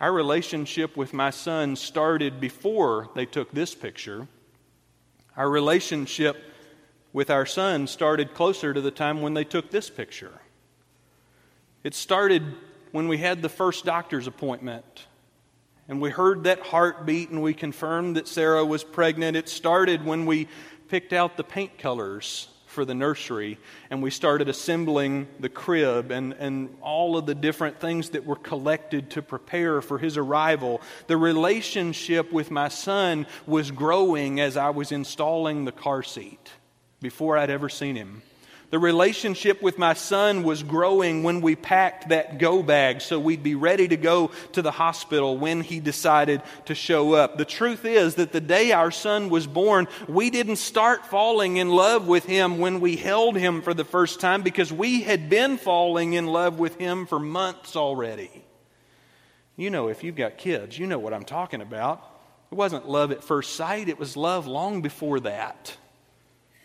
our 0.00 0.12
relationship 0.12 0.96
with 0.96 1.12
my 1.14 1.30
son 1.30 1.74
started 1.74 2.38
before 2.38 3.08
they 3.16 3.26
took 3.26 3.50
this 3.50 3.74
picture. 3.74 4.28
Our 5.36 5.50
relationship 5.50 6.36
with 7.16 7.30
our 7.30 7.46
son 7.46 7.86
started 7.86 8.34
closer 8.34 8.74
to 8.74 8.80
the 8.82 8.90
time 8.90 9.22
when 9.22 9.32
they 9.32 9.42
took 9.42 9.70
this 9.70 9.88
picture. 9.88 10.38
It 11.82 11.94
started 11.94 12.42
when 12.92 13.08
we 13.08 13.16
had 13.16 13.40
the 13.40 13.48
first 13.48 13.86
doctor's 13.86 14.26
appointment 14.26 15.06
and 15.88 16.02
we 16.02 16.10
heard 16.10 16.44
that 16.44 16.60
heartbeat 16.60 17.30
and 17.30 17.42
we 17.42 17.54
confirmed 17.54 18.16
that 18.16 18.28
Sarah 18.28 18.66
was 18.66 18.84
pregnant. 18.84 19.34
It 19.34 19.48
started 19.48 20.04
when 20.04 20.26
we 20.26 20.46
picked 20.88 21.14
out 21.14 21.38
the 21.38 21.42
paint 21.42 21.78
colors 21.78 22.48
for 22.66 22.84
the 22.84 22.94
nursery 22.94 23.56
and 23.88 24.02
we 24.02 24.10
started 24.10 24.50
assembling 24.50 25.26
the 25.40 25.48
crib 25.48 26.10
and, 26.10 26.34
and 26.34 26.76
all 26.82 27.16
of 27.16 27.24
the 27.24 27.34
different 27.34 27.80
things 27.80 28.10
that 28.10 28.26
were 28.26 28.36
collected 28.36 29.08
to 29.12 29.22
prepare 29.22 29.80
for 29.80 29.96
his 29.96 30.18
arrival. 30.18 30.82
The 31.06 31.16
relationship 31.16 32.30
with 32.30 32.50
my 32.50 32.68
son 32.68 33.26
was 33.46 33.70
growing 33.70 34.38
as 34.38 34.58
I 34.58 34.68
was 34.68 34.92
installing 34.92 35.64
the 35.64 35.72
car 35.72 36.02
seat 36.02 36.50
before 37.06 37.38
I'd 37.38 37.50
ever 37.50 37.68
seen 37.68 37.94
him. 37.94 38.20
The 38.70 38.80
relationship 38.80 39.62
with 39.62 39.78
my 39.78 39.94
son 39.94 40.42
was 40.42 40.64
growing 40.64 41.22
when 41.22 41.40
we 41.40 41.54
packed 41.54 42.08
that 42.08 42.38
go 42.38 42.64
bag 42.64 43.00
so 43.00 43.20
we'd 43.20 43.44
be 43.44 43.54
ready 43.54 43.86
to 43.86 43.96
go 43.96 44.32
to 44.54 44.60
the 44.60 44.72
hospital 44.72 45.38
when 45.38 45.60
he 45.60 45.78
decided 45.78 46.42
to 46.64 46.74
show 46.74 47.12
up. 47.12 47.38
The 47.38 47.44
truth 47.44 47.84
is 47.84 48.16
that 48.16 48.32
the 48.32 48.40
day 48.40 48.72
our 48.72 48.90
son 48.90 49.28
was 49.28 49.46
born, 49.46 49.86
we 50.08 50.30
didn't 50.30 50.56
start 50.56 51.06
falling 51.06 51.58
in 51.58 51.68
love 51.68 52.08
with 52.08 52.24
him 52.24 52.58
when 52.58 52.80
we 52.80 52.96
held 52.96 53.36
him 53.36 53.62
for 53.62 53.72
the 53.72 53.84
first 53.84 54.18
time 54.18 54.42
because 54.42 54.72
we 54.72 55.02
had 55.02 55.30
been 55.30 55.58
falling 55.58 56.14
in 56.14 56.26
love 56.26 56.58
with 56.58 56.76
him 56.76 57.06
for 57.06 57.20
months 57.20 57.76
already. 57.76 58.32
You 59.56 59.70
know, 59.70 59.86
if 59.86 60.02
you've 60.02 60.16
got 60.16 60.38
kids, 60.38 60.76
you 60.76 60.88
know 60.88 60.98
what 60.98 61.14
I'm 61.14 61.24
talking 61.24 61.60
about. 61.60 62.02
It 62.50 62.56
wasn't 62.56 62.88
love 62.88 63.12
at 63.12 63.22
first 63.22 63.54
sight, 63.54 63.88
it 63.88 64.00
was 64.00 64.16
love 64.16 64.48
long 64.48 64.82
before 64.82 65.20
that. 65.20 65.76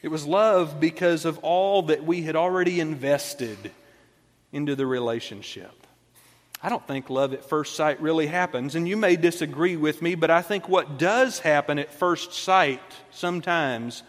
It 0.01 0.09
was 0.09 0.25
love 0.25 0.79
because 0.79 1.25
of 1.25 1.37
all 1.39 1.83
that 1.83 2.03
we 2.03 2.23
had 2.23 2.35
already 2.35 2.79
invested 2.79 3.71
into 4.51 4.75
the 4.75 4.85
relationship. 4.85 5.71
I 6.63 6.69
don't 6.69 6.85
think 6.85 7.09
love 7.09 7.33
at 7.33 7.47
first 7.47 7.75
sight 7.75 8.01
really 8.01 8.27
happens, 8.27 8.75
and 8.75 8.87
you 8.87 8.95
may 8.95 9.15
disagree 9.15 9.77
with 9.77 10.01
me, 10.01 10.15
but 10.15 10.29
I 10.29 10.41
think 10.41 10.69
what 10.69 10.99
does 10.99 11.39
happen 11.39 11.79
at 11.79 11.93
first 11.93 12.33
sight 12.33 12.81
sometimes 13.09 14.03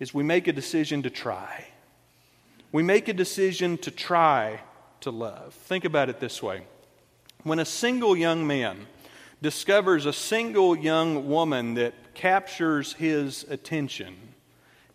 is 0.00 0.12
we 0.12 0.22
make 0.22 0.48
a 0.48 0.52
decision 0.52 1.02
to 1.02 1.10
try. 1.10 1.66
We 2.72 2.82
make 2.82 3.08
a 3.08 3.12
decision 3.12 3.78
to 3.78 3.90
try 3.90 4.60
to 5.00 5.10
love. 5.10 5.54
Think 5.54 5.84
about 5.84 6.08
it 6.08 6.20
this 6.20 6.42
way 6.42 6.62
when 7.42 7.58
a 7.58 7.64
single 7.64 8.16
young 8.16 8.46
man 8.46 8.86
discovers 9.40 10.06
a 10.06 10.12
single 10.12 10.76
young 10.76 11.28
woman 11.28 11.74
that 11.74 11.94
captures 12.14 12.92
his 12.94 13.44
attention, 13.44 14.29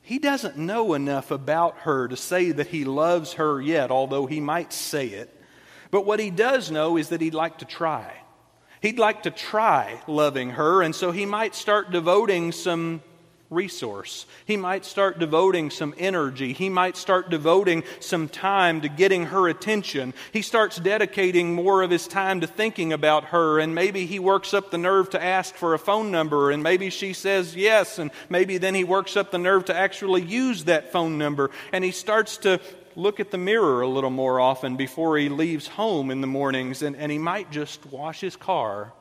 he 0.05 0.19
doesn't 0.19 0.55
know 0.55 0.93
enough 0.93 1.31
about 1.31 1.79
her 1.79 2.07
to 2.07 2.15
say 2.15 2.51
that 2.51 2.67
he 2.67 2.85
loves 2.85 3.33
her 3.33 3.59
yet, 3.59 3.89
although 3.89 4.27
he 4.27 4.39
might 4.39 4.71
say 4.71 5.07
it. 5.07 5.35
But 5.89 6.05
what 6.05 6.19
he 6.19 6.29
does 6.29 6.69
know 6.69 6.95
is 6.95 7.09
that 7.09 7.21
he'd 7.21 7.33
like 7.33 7.57
to 7.57 7.65
try. 7.65 8.13
He'd 8.81 8.99
like 8.99 9.23
to 9.23 9.31
try 9.31 9.99
loving 10.05 10.51
her, 10.51 10.83
and 10.83 10.93
so 10.93 11.11
he 11.11 11.25
might 11.25 11.55
start 11.55 11.89
devoting 11.89 12.51
some 12.51 13.01
resource. 13.49 14.25
He 14.45 14.57
might 14.57 14.85
start 14.85 15.19
devoting 15.19 15.69
some 15.69 15.93
energy. 15.97 16.53
He 16.53 16.69
might 16.69 16.97
start 16.97 17.29
devoting 17.29 17.83
some 17.99 18.27
time 18.27 18.81
to 18.81 18.89
getting 18.89 19.27
her 19.27 19.47
attention. 19.47 20.13
He 20.33 20.41
starts 20.41 20.77
dedicating 20.77 21.53
more 21.53 21.83
of 21.83 21.91
his 21.91 22.07
time 22.07 22.41
to 22.41 22.47
thinking 22.47 22.91
about 22.91 23.25
her, 23.25 23.59
and 23.59 23.75
maybe 23.75 24.05
he 24.05 24.19
works 24.19 24.53
up 24.53 24.71
the 24.71 24.77
nerve 24.77 25.11
to 25.11 25.23
ask 25.23 25.55
for 25.55 25.73
a 25.73 25.79
phone 25.79 26.11
number, 26.11 26.51
and 26.51 26.63
maybe 26.63 26.89
she 26.89 27.13
says 27.13 27.55
yes, 27.55 27.99
and 27.99 28.11
maybe 28.29 28.57
then 28.57 28.75
he 28.75 28.83
works 28.83 29.15
up 29.15 29.31
the 29.31 29.37
nerve 29.37 29.65
to 29.65 29.75
actually 29.75 30.23
use 30.23 30.63
that 30.63 30.91
phone 30.91 31.17
number, 31.17 31.51
and 31.71 31.83
he 31.83 31.91
starts 31.91 32.37
to 32.37 32.59
look 32.95 33.19
at 33.19 33.31
the 33.31 33.37
mirror 33.37 33.81
a 33.81 33.87
little 33.87 34.09
more 34.09 34.39
often 34.39 34.77
before 34.77 35.17
he 35.17 35.29
leaves 35.29 35.67
home 35.67 36.09
in 36.09 36.21
the 36.21 36.27
mornings, 36.27 36.81
and, 36.81 36.95
and 36.95 37.11
he 37.11 37.17
might 37.17 37.51
just 37.51 37.85
wash 37.87 38.21
his 38.21 38.35
car 38.35 38.93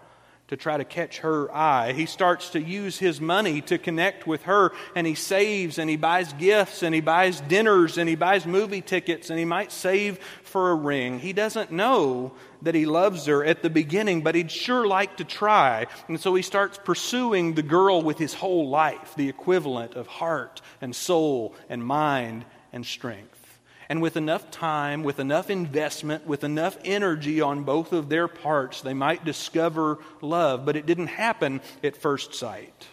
to 0.48 0.56
try 0.56 0.76
to 0.76 0.84
catch 0.84 1.18
her 1.18 1.54
eye. 1.54 1.92
He 1.92 2.06
starts 2.06 2.50
to 2.50 2.60
use 2.60 2.98
his 2.98 3.20
money 3.20 3.62
to 3.62 3.78
connect 3.78 4.26
with 4.26 4.42
her, 4.42 4.72
and 4.94 5.06
he 5.06 5.14
saves 5.14 5.78
and 5.78 5.88
he 5.88 5.96
buys 5.96 6.32
gifts 6.34 6.82
and 6.82 6.94
he 6.94 7.00
buys 7.00 7.40
dinners 7.40 7.96
and 7.96 8.08
he 8.08 8.14
buys 8.14 8.46
movie 8.46 8.82
tickets 8.82 9.30
and 9.30 9.38
he 9.38 9.44
might 9.44 9.72
save 9.72 10.18
for 10.42 10.70
a 10.70 10.74
ring. 10.74 11.18
He 11.18 11.32
doesn't 11.32 11.72
know 11.72 12.32
that 12.62 12.74
he 12.74 12.86
loves 12.86 13.26
her 13.26 13.44
at 13.44 13.62
the 13.62 13.70
beginning, 13.70 14.22
but 14.22 14.34
he'd 14.34 14.50
sure 14.50 14.86
like 14.86 15.16
to 15.18 15.24
try. 15.24 15.86
And 16.08 16.20
so 16.20 16.34
he 16.34 16.42
starts 16.42 16.78
pursuing 16.82 17.54
the 17.54 17.62
girl 17.62 18.02
with 18.02 18.18
his 18.18 18.34
whole 18.34 18.68
life, 18.68 19.14
the 19.16 19.28
equivalent 19.28 19.94
of 19.94 20.06
heart 20.06 20.60
and 20.80 20.94
soul 20.94 21.54
and 21.68 21.84
mind 21.84 22.44
and 22.72 22.84
strength. 22.84 23.43
And 23.88 24.00
with 24.00 24.16
enough 24.16 24.50
time, 24.50 25.02
with 25.02 25.18
enough 25.18 25.50
investment, 25.50 26.26
with 26.26 26.44
enough 26.44 26.76
energy 26.84 27.40
on 27.40 27.64
both 27.64 27.92
of 27.92 28.08
their 28.08 28.28
parts, 28.28 28.80
they 28.80 28.94
might 28.94 29.24
discover 29.24 29.98
love. 30.20 30.64
But 30.64 30.76
it 30.76 30.86
didn't 30.86 31.08
happen 31.08 31.60
at 31.82 31.96
first 31.96 32.34
sight. 32.34 32.86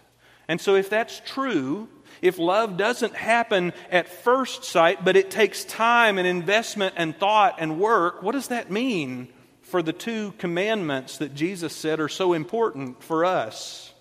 And 0.47 0.59
so, 0.59 0.75
if 0.75 0.89
that's 0.89 1.21
true, 1.25 1.87
if 2.21 2.37
love 2.37 2.77
doesn't 2.77 3.15
happen 3.15 3.73
at 3.89 4.09
first 4.09 4.65
sight, 4.65 5.05
but 5.05 5.15
it 5.15 5.31
takes 5.31 5.63
time 5.63 6.17
and 6.17 6.27
investment 6.27 6.95
and 6.97 7.15
thought 7.15 7.55
and 7.59 7.79
work, 7.79 8.21
what 8.21 8.33
does 8.33 8.49
that 8.49 8.69
mean 8.69 9.29
for 9.61 9.81
the 9.81 9.93
two 9.93 10.33
commandments 10.37 11.17
that 11.19 11.33
Jesus 11.33 11.73
said 11.73 11.99
are 11.99 12.09
so 12.09 12.33
important 12.33 13.01
for 13.01 13.23
us? 13.23 13.93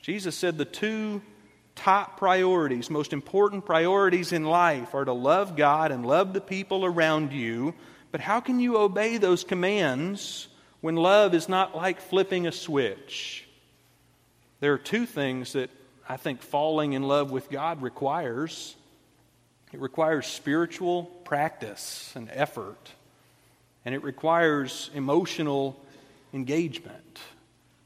Jesus 0.00 0.34
said 0.36 0.58
the 0.58 0.64
two 0.64 1.22
top 1.74 2.18
priorities, 2.18 2.90
most 2.90 3.12
important 3.12 3.64
priorities 3.64 4.32
in 4.32 4.44
life 4.44 4.94
are 4.94 5.04
to 5.04 5.12
love 5.12 5.56
God 5.56 5.90
and 5.92 6.06
love 6.06 6.32
the 6.32 6.40
people 6.40 6.84
around 6.84 7.32
you. 7.32 7.74
But 8.10 8.20
how 8.20 8.40
can 8.40 8.60
you 8.60 8.76
obey 8.76 9.16
those 9.16 9.44
commands 9.44 10.48
when 10.80 10.96
love 10.96 11.34
is 11.34 11.48
not 11.48 11.76
like 11.76 12.00
flipping 12.00 12.46
a 12.46 12.52
switch? 12.52 13.46
There 14.60 14.72
are 14.72 14.78
two 14.78 15.06
things 15.06 15.54
that 15.54 15.70
I 16.08 16.16
think 16.16 16.42
falling 16.42 16.92
in 16.92 17.02
love 17.02 17.30
with 17.30 17.50
God 17.50 17.82
requires 17.82 18.76
it 19.72 19.80
requires 19.80 20.26
spiritual 20.26 21.04
practice 21.24 22.12
and 22.14 22.28
effort, 22.30 22.90
and 23.86 23.94
it 23.94 24.04
requires 24.04 24.90
emotional 24.94 25.82
engagement. 26.34 27.20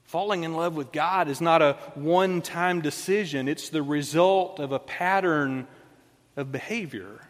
Falling 0.06 0.44
in 0.44 0.54
love 0.54 0.76
with 0.76 0.92
God 0.92 1.28
is 1.28 1.40
not 1.40 1.62
a 1.62 1.74
one 1.94 2.40
time 2.40 2.80
decision, 2.80 3.48
it's 3.48 3.70
the 3.70 3.82
result 3.82 4.60
of 4.60 4.72
a 4.72 4.78
pattern 4.78 5.66
of 6.36 6.52
behavior. 6.52 7.20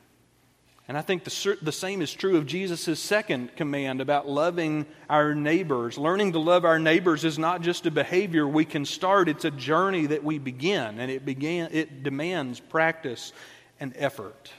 And 0.88 0.96
I 0.96 1.02
think 1.02 1.24
the, 1.24 1.58
the 1.62 1.72
same 1.72 2.00
is 2.00 2.12
true 2.12 2.36
of 2.36 2.46
Jesus' 2.46 3.00
second 3.00 3.56
command 3.56 4.00
about 4.00 4.28
loving 4.28 4.86
our 5.10 5.34
neighbors. 5.34 5.98
Learning 5.98 6.32
to 6.32 6.38
love 6.38 6.64
our 6.64 6.78
neighbors 6.78 7.24
is 7.24 7.40
not 7.40 7.60
just 7.60 7.86
a 7.86 7.90
behavior 7.90 8.46
we 8.46 8.64
can 8.64 8.84
start, 8.84 9.28
it's 9.28 9.44
a 9.44 9.50
journey 9.50 10.06
that 10.06 10.22
we 10.22 10.38
begin, 10.38 11.00
and 11.00 11.10
it, 11.10 11.24
began, 11.24 11.70
it 11.72 12.04
demands 12.04 12.60
practice 12.60 13.32
and 13.80 13.94
effort. 13.96 14.52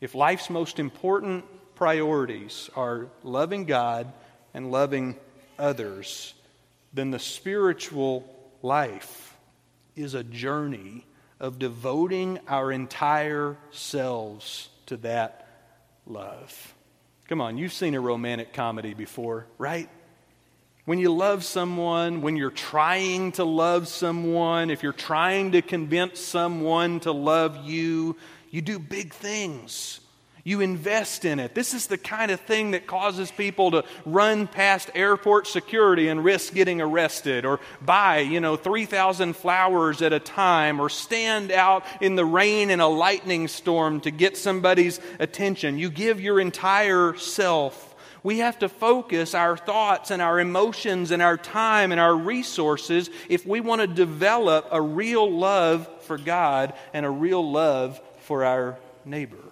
If 0.00 0.14
life's 0.14 0.50
most 0.50 0.78
important 0.78 1.44
priorities 1.76 2.68
are 2.76 3.06
loving 3.22 3.64
God 3.64 4.12
and 4.52 4.70
loving 4.70 5.16
others, 5.58 6.34
then 6.92 7.10
the 7.10 7.18
spiritual 7.18 8.24
life 8.62 9.36
is 9.96 10.14
a 10.14 10.24
journey 10.24 11.06
of 11.40 11.58
devoting 11.58 12.38
our 12.48 12.72
entire 12.72 13.56
selves 13.70 14.68
to 14.86 14.96
that 14.98 15.46
love. 16.06 16.74
Come 17.28 17.40
on, 17.40 17.58
you've 17.58 17.72
seen 17.72 17.94
a 17.94 18.00
romantic 18.00 18.52
comedy 18.52 18.94
before, 18.94 19.46
right? 19.58 19.88
When 20.86 20.98
you 20.98 21.14
love 21.14 21.44
someone, 21.44 22.22
when 22.22 22.36
you're 22.36 22.50
trying 22.50 23.32
to 23.32 23.44
love 23.44 23.88
someone, 23.88 24.70
if 24.70 24.82
you're 24.82 24.94
trying 24.94 25.52
to 25.52 25.60
convince 25.60 26.18
someone 26.18 27.00
to 27.00 27.12
love 27.12 27.66
you, 27.66 28.16
you 28.50 28.62
do 28.62 28.78
big 28.78 29.12
things. 29.12 30.00
You 30.48 30.62
invest 30.62 31.26
in 31.26 31.40
it. 31.40 31.54
This 31.54 31.74
is 31.74 31.88
the 31.88 31.98
kind 31.98 32.30
of 32.30 32.40
thing 32.40 32.70
that 32.70 32.86
causes 32.86 33.30
people 33.30 33.72
to 33.72 33.84
run 34.06 34.46
past 34.46 34.90
airport 34.94 35.46
security 35.46 36.08
and 36.08 36.24
risk 36.24 36.54
getting 36.54 36.80
arrested, 36.80 37.44
or 37.44 37.60
buy, 37.82 38.20
you 38.20 38.40
know, 38.40 38.56
3,000 38.56 39.36
flowers 39.36 40.00
at 40.00 40.14
a 40.14 40.18
time, 40.18 40.80
or 40.80 40.88
stand 40.88 41.52
out 41.52 41.84
in 42.00 42.16
the 42.16 42.24
rain 42.24 42.70
in 42.70 42.80
a 42.80 42.88
lightning 42.88 43.46
storm 43.46 44.00
to 44.00 44.10
get 44.10 44.38
somebody's 44.38 45.00
attention. 45.18 45.76
You 45.76 45.90
give 45.90 46.18
your 46.18 46.40
entire 46.40 47.14
self. 47.18 47.94
We 48.22 48.38
have 48.38 48.58
to 48.60 48.70
focus 48.70 49.34
our 49.34 49.54
thoughts 49.54 50.10
and 50.10 50.22
our 50.22 50.40
emotions 50.40 51.10
and 51.10 51.20
our 51.20 51.36
time 51.36 51.92
and 51.92 52.00
our 52.00 52.16
resources 52.16 53.10
if 53.28 53.44
we 53.44 53.60
want 53.60 53.82
to 53.82 53.86
develop 53.86 54.66
a 54.70 54.80
real 54.80 55.30
love 55.30 55.86
for 56.04 56.16
God 56.16 56.72
and 56.94 57.04
a 57.04 57.10
real 57.10 57.46
love 57.52 58.00
for 58.20 58.46
our 58.46 58.78
neighbor. 59.04 59.47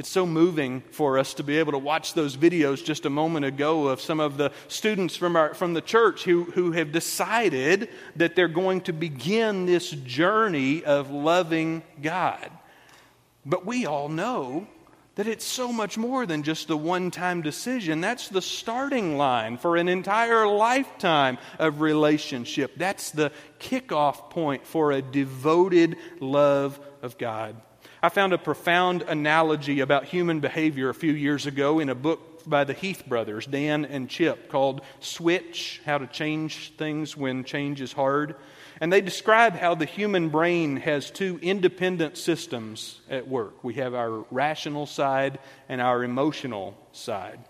It's 0.00 0.08
so 0.08 0.24
moving 0.24 0.80
for 0.92 1.18
us 1.18 1.34
to 1.34 1.42
be 1.42 1.58
able 1.58 1.72
to 1.72 1.78
watch 1.78 2.14
those 2.14 2.34
videos 2.34 2.82
just 2.82 3.04
a 3.04 3.10
moment 3.10 3.44
ago 3.44 3.88
of 3.88 4.00
some 4.00 4.18
of 4.18 4.38
the 4.38 4.50
students 4.66 5.14
from, 5.14 5.36
our, 5.36 5.52
from 5.52 5.74
the 5.74 5.82
church 5.82 6.24
who, 6.24 6.44
who 6.44 6.72
have 6.72 6.90
decided 6.90 7.90
that 8.16 8.34
they're 8.34 8.48
going 8.48 8.80
to 8.84 8.94
begin 8.94 9.66
this 9.66 9.90
journey 9.90 10.82
of 10.84 11.10
loving 11.10 11.82
God. 12.00 12.50
But 13.44 13.66
we 13.66 13.84
all 13.84 14.08
know 14.08 14.66
that 15.16 15.26
it's 15.26 15.44
so 15.44 15.70
much 15.70 15.98
more 15.98 16.24
than 16.24 16.44
just 16.44 16.70
a 16.70 16.76
one 16.78 17.10
time 17.10 17.42
decision. 17.42 18.00
That's 18.00 18.30
the 18.30 18.40
starting 18.40 19.18
line 19.18 19.58
for 19.58 19.76
an 19.76 19.86
entire 19.86 20.46
lifetime 20.46 21.36
of 21.58 21.82
relationship. 21.82 22.72
That's 22.78 23.10
the 23.10 23.32
kickoff 23.58 24.30
point 24.30 24.66
for 24.66 24.92
a 24.92 25.02
devoted 25.02 25.98
love 26.20 26.80
of 27.02 27.18
God. 27.18 27.60
I 28.02 28.08
found 28.08 28.32
a 28.32 28.38
profound 28.38 29.02
analogy 29.02 29.80
about 29.80 30.06
human 30.06 30.40
behavior 30.40 30.88
a 30.88 30.94
few 30.94 31.12
years 31.12 31.44
ago 31.44 31.80
in 31.80 31.90
a 31.90 31.94
book 31.94 32.48
by 32.48 32.64
the 32.64 32.72
Heath 32.72 33.02
brothers, 33.06 33.44
Dan 33.44 33.84
and 33.84 34.08
Chip, 34.08 34.48
called 34.48 34.80
Switch 35.00 35.82
How 35.84 35.98
to 35.98 36.06
Change 36.06 36.72
Things 36.78 37.14
When 37.14 37.44
Change 37.44 37.82
is 37.82 37.92
Hard. 37.92 38.36
And 38.80 38.90
they 38.90 39.02
describe 39.02 39.52
how 39.52 39.74
the 39.74 39.84
human 39.84 40.30
brain 40.30 40.78
has 40.78 41.10
two 41.10 41.38
independent 41.42 42.16
systems 42.16 43.02
at 43.10 43.28
work. 43.28 43.62
We 43.62 43.74
have 43.74 43.92
our 43.92 44.24
rational 44.30 44.86
side 44.86 45.38
and 45.68 45.82
our 45.82 46.02
emotional 46.02 46.78
side. 46.92 47.40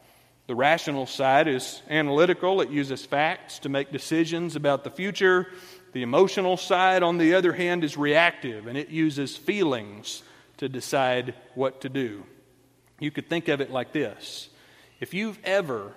The 0.48 0.56
rational 0.56 1.06
side 1.06 1.46
is 1.46 1.80
analytical, 1.88 2.60
it 2.60 2.70
uses 2.70 3.06
facts 3.06 3.60
to 3.60 3.68
make 3.68 3.92
decisions 3.92 4.56
about 4.56 4.82
the 4.82 4.90
future. 4.90 5.46
The 5.92 6.02
emotional 6.02 6.56
side, 6.56 7.04
on 7.04 7.18
the 7.18 7.34
other 7.34 7.52
hand, 7.52 7.84
is 7.84 7.96
reactive 7.96 8.66
and 8.66 8.76
it 8.76 8.88
uses 8.88 9.36
feelings 9.36 10.24
to 10.60 10.68
decide 10.68 11.34
what 11.54 11.80
to 11.80 11.88
do. 11.88 12.22
You 12.98 13.10
could 13.10 13.30
think 13.30 13.48
of 13.48 13.62
it 13.62 13.70
like 13.70 13.92
this 13.92 14.50
if 15.00 15.14
you've 15.14 15.38
ever 15.42 15.94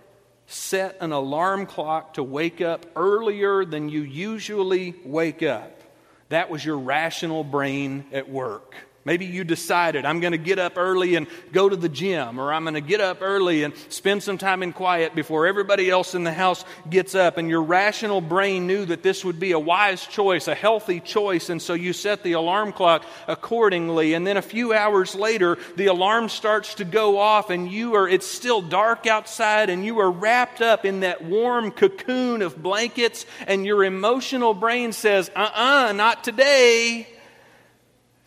set 0.48 0.98
an 1.02 1.12
alarm 1.12 1.66
clock 1.66 2.14
to 2.14 2.24
wake 2.24 2.62
up 2.62 2.86
earlier 2.96 3.66
than 3.66 3.90
you 3.90 4.02
usually 4.02 4.96
wake 5.04 5.44
up, 5.44 5.82
that 6.30 6.50
was 6.50 6.64
your 6.64 6.78
rational 6.78 7.44
brain 7.44 8.06
at 8.14 8.30
work. 8.30 8.76
Maybe 9.06 9.26
you 9.26 9.44
decided, 9.44 10.06
I'm 10.06 10.22
going 10.22 10.32
to 10.32 10.38
get 10.38 10.60
up 10.60 10.78
early 10.78 11.16
and 11.16 11.28
go 11.52 11.68
to 11.68 11.76
the 11.76 11.90
gym, 11.90 12.40
or 12.40 12.54
I'm 12.54 12.64
going 12.64 12.76
to 12.76 12.82
get 12.82 13.02
up 13.02 13.18
early 13.22 13.64
and 13.64 13.74
spend 13.90 14.24
some 14.24 14.38
time 14.38 14.64
in 14.64 14.72
quiet 14.72 15.14
before 15.14 15.46
everybody 15.46 15.90
else 15.90 16.16
in 16.16 16.24
the 16.24 16.32
house 16.32 16.64
gets 16.90 17.14
up. 17.14 17.38
And 17.38 17.50
your 17.50 17.64
rational 17.64 18.22
brain 18.22 18.66
knew 18.66 18.86
that 18.86 19.04
this 19.04 19.26
would 19.26 19.42
be 19.42 19.52
a 19.52 19.60
wise 19.60 20.08
choice, 20.08 20.48
a 20.48 20.56
healthy 20.56 21.02
choice, 21.02 21.50
and 21.50 21.62
so 21.62 21.74
you 21.74 21.92
set 21.92 22.24
the 22.24 22.34
alarm 22.34 22.72
clock 22.72 23.04
accordingly. 23.28 24.14
And 24.14 24.26
then 24.26 24.38
a 24.38 24.42
few 24.42 24.74
hours 24.74 25.16
later, 25.16 25.58
the 25.76 25.88
alarm 25.88 26.30
starts 26.30 26.76
to 26.76 26.86
go 26.86 27.20
off, 27.20 27.50
and 27.50 27.70
you 27.70 27.96
are, 27.96 28.08
it's 28.08 28.26
still 28.26 28.62
dark 28.62 29.06
outside, 29.06 29.70
and 29.70 29.84
you 29.84 30.00
are 30.00 30.12
wrapped 30.12 30.62
up 30.62 30.86
in 30.86 31.02
that 31.02 31.22
warm 31.22 31.72
cocoon 31.72 32.42
of 32.42 32.64
blankets, 32.64 33.26
and 33.48 33.66
your 33.66 33.84
emotional 33.84 34.54
brain 34.54 34.94
says, 34.94 35.30
uh 35.36 35.40
uh-uh, 35.40 35.90
uh, 35.90 35.92
not 35.92 36.24
today 36.24 37.08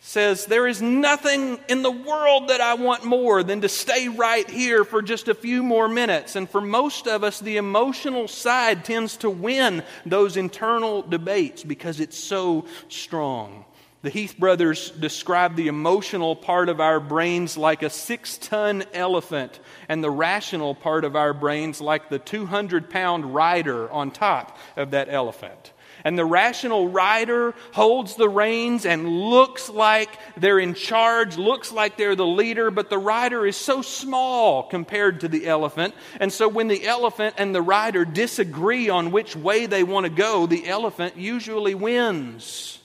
says, 0.07 0.45
There 0.45 0.67
is 0.67 0.81
nothing 0.81 1.59
in 1.67 1.81
the 1.81 1.91
world 1.91 2.47
that 2.47 2.61
I 2.61 2.75
want 2.75 3.03
more 3.03 3.43
than 3.43 3.61
to 3.61 3.69
stay 3.69 4.07
right 4.07 4.49
here 4.49 4.85
for 4.85 5.01
just 5.01 5.27
a 5.27 5.35
few 5.35 5.61
more 5.61 5.89
minutes. 5.89 6.37
And 6.37 6.49
for 6.49 6.61
most 6.61 7.07
of 7.07 7.25
us, 7.25 7.39
the 7.39 7.57
emotional 7.57 8.29
side 8.29 8.85
tends 8.85 9.17
to 9.17 9.29
win 9.29 9.83
those 10.05 10.37
internal 10.37 11.01
debates 11.01 11.61
because 11.63 11.99
it's 11.99 12.17
so 12.17 12.65
strong. 12.87 13.65
The 14.01 14.09
Heath 14.09 14.37
brothers 14.37 14.91
describe 14.91 15.57
the 15.57 15.67
emotional 15.67 16.37
part 16.37 16.69
of 16.69 16.79
our 16.79 17.01
brains 17.01 17.57
like 17.57 17.83
a 17.83 17.89
six 17.89 18.37
ton 18.37 18.85
elephant, 18.93 19.59
and 19.89 20.01
the 20.01 20.11
rational 20.11 20.73
part 20.73 21.03
of 21.03 21.17
our 21.17 21.33
brains 21.33 21.81
like 21.81 22.07
the 22.07 22.19
200 22.19 22.89
pound 22.89 23.33
rider 23.33 23.91
on 23.91 24.11
top 24.11 24.57
of 24.77 24.91
that 24.91 25.09
elephant 25.09 25.73
and 26.07 26.17
the 26.17 26.23
rational 26.23 26.87
rider 26.87 27.53
holds 27.73 28.15
the 28.15 28.29
reins 28.29 28.85
and 28.85 29.09
looks 29.09 29.67
like 29.69 30.07
they're 30.37 30.57
in 30.57 30.73
charge, 30.73 31.35
looks 31.35 31.69
like 31.69 31.97
they're 31.97 32.15
the 32.15 32.25
leader, 32.25 32.71
but 32.71 32.89
the 32.89 32.97
rider 32.97 33.45
is 33.45 33.57
so 33.57 33.81
small 33.81 34.63
compared 34.63 35.19
to 35.19 35.27
the 35.27 35.45
elephant. 35.45 35.93
And 36.21 36.31
so 36.31 36.47
when 36.47 36.69
the 36.69 36.87
elephant 36.87 37.35
and 37.37 37.53
the 37.53 37.61
rider 37.61 38.05
disagree 38.05 38.87
on 38.87 39.11
which 39.11 39.35
way 39.35 39.65
they 39.65 39.83
want 39.83 40.05
to 40.05 40.09
go, 40.09 40.45
the 40.45 40.69
elephant 40.69 41.17
usually 41.17 41.75
wins. 41.75 42.79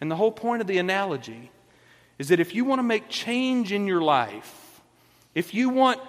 And 0.00 0.08
the 0.08 0.14
whole 0.14 0.30
point 0.30 0.60
of 0.60 0.68
the 0.68 0.78
analogy 0.78 1.50
is 2.20 2.28
that 2.28 2.38
if 2.38 2.54
you 2.54 2.64
want 2.64 2.78
to 2.78 2.84
make 2.84 3.08
change 3.08 3.72
in 3.72 3.88
your 3.88 4.00
life, 4.00 4.80
if 5.34 5.54
you 5.54 5.70
want 5.70 6.00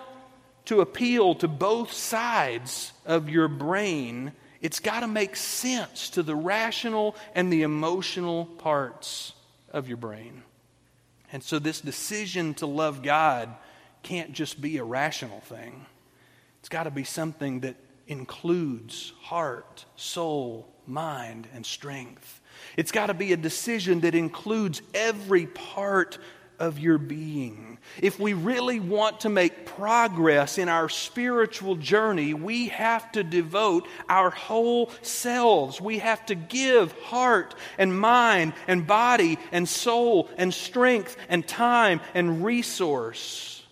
to 0.66 0.82
appeal 0.82 1.34
to 1.34 1.48
both 1.48 1.92
sides 1.92 2.94
of 3.04 3.32
your 3.32 3.48
brain, 3.48 4.32
it's 4.62 4.80
got 4.80 5.02
to 5.02 5.08
make 5.08 5.36
sense 5.36 6.10
to 6.12 6.24
the 6.24 6.36
rational 6.36 7.16
and 7.34 7.52
the 7.52 7.64
emotional 7.64 8.46
parts 8.46 9.34
of 9.72 9.88
your 9.88 9.98
brain. 9.98 10.44
And 11.32 11.44
so, 11.44 11.60
this 11.60 11.82
decision 11.82 12.54
to 12.56 12.66
love 12.66 13.04
God 13.04 13.50
can't 14.04 14.32
just 14.34 14.62
be 14.62 14.78
a 14.78 14.84
rational 14.84 15.42
thing, 15.42 15.86
it's 16.60 16.70
got 16.70 16.84
to 16.84 16.92
be 16.92 17.04
something 17.04 17.62
that 17.62 17.76
includes 18.08 19.14
heart, 19.22 19.86
soul, 19.96 20.68
mind, 20.88 21.48
and 21.54 21.66
strength. 21.66 22.42
It's 22.78 22.92
got 22.92 23.08
to 23.08 23.14
be 23.14 23.34
a 23.34 23.38
decision 23.38 24.02
that 24.02 24.16
includes 24.16 24.82
every 24.94 25.48
part 25.48 26.18
of 26.60 26.80
your 26.80 26.98
being. 26.98 27.75
If 28.02 28.20
we 28.20 28.34
really 28.34 28.80
want 28.80 29.22
to 29.22 29.30
make 29.30 29.66
progress 29.66 30.58
in 30.58 30.68
our 30.68 30.90
spiritual 30.90 31.76
journey, 31.76 32.34
we 32.34 32.68
have 32.68 33.10
to 33.14 33.24
devote 33.24 33.88
our 34.10 34.30
whole 34.30 34.92
selves. 35.02 35.80
We 35.80 36.00
have 36.00 36.26
to 36.26 36.36
give 36.36 36.92
heart 37.04 37.56
and 37.78 37.98
mind 37.98 38.54
and 38.68 38.86
body 38.86 39.40
and 39.52 39.68
soul 39.68 40.30
and 40.38 40.54
strength 40.54 41.16
and 41.30 41.48
time 41.48 42.02
and 42.14 42.44
resource. 42.44 43.64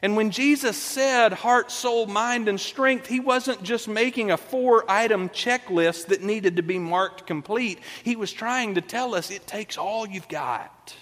And 0.00 0.16
when 0.16 0.30
Jesus 0.30 0.76
said 0.76 1.32
heart, 1.32 1.72
soul, 1.72 2.06
mind, 2.06 2.48
and 2.48 2.60
strength, 2.60 3.06
he 3.06 3.18
wasn't 3.18 3.64
just 3.64 3.88
making 3.88 4.30
a 4.30 4.36
four 4.36 4.88
item 4.88 5.28
checklist 5.28 6.06
that 6.06 6.22
needed 6.22 6.56
to 6.56 6.62
be 6.62 6.78
marked 6.78 7.26
complete. 7.26 7.80
He 8.04 8.14
was 8.14 8.32
trying 8.32 8.76
to 8.76 8.80
tell 8.80 9.14
us 9.14 9.30
it 9.30 9.46
takes 9.46 9.76
all 9.76 10.06
you've 10.06 10.28
got. 10.28 10.94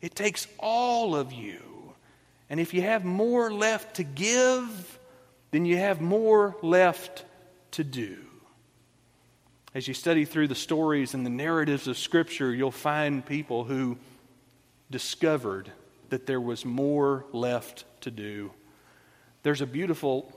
It 0.00 0.14
takes 0.14 0.46
all 0.58 1.14
of 1.14 1.32
you. 1.32 1.73
And 2.50 2.60
if 2.60 2.74
you 2.74 2.82
have 2.82 3.04
more 3.04 3.52
left 3.52 3.96
to 3.96 4.04
give, 4.04 4.98
then 5.50 5.64
you 5.64 5.76
have 5.76 6.00
more 6.00 6.56
left 6.62 7.24
to 7.72 7.84
do. 7.84 8.18
As 9.74 9.88
you 9.88 9.94
study 9.94 10.24
through 10.24 10.48
the 10.48 10.54
stories 10.54 11.14
and 11.14 11.26
the 11.26 11.30
narratives 11.30 11.88
of 11.88 11.98
Scripture, 11.98 12.54
you'll 12.54 12.70
find 12.70 13.26
people 13.26 13.64
who 13.64 13.98
discovered 14.90 15.70
that 16.10 16.26
there 16.26 16.40
was 16.40 16.64
more 16.64 17.24
left 17.32 17.84
to 18.02 18.10
do. 18.10 18.52
There's 19.42 19.60
a 19.60 19.66
beautiful 19.66 20.32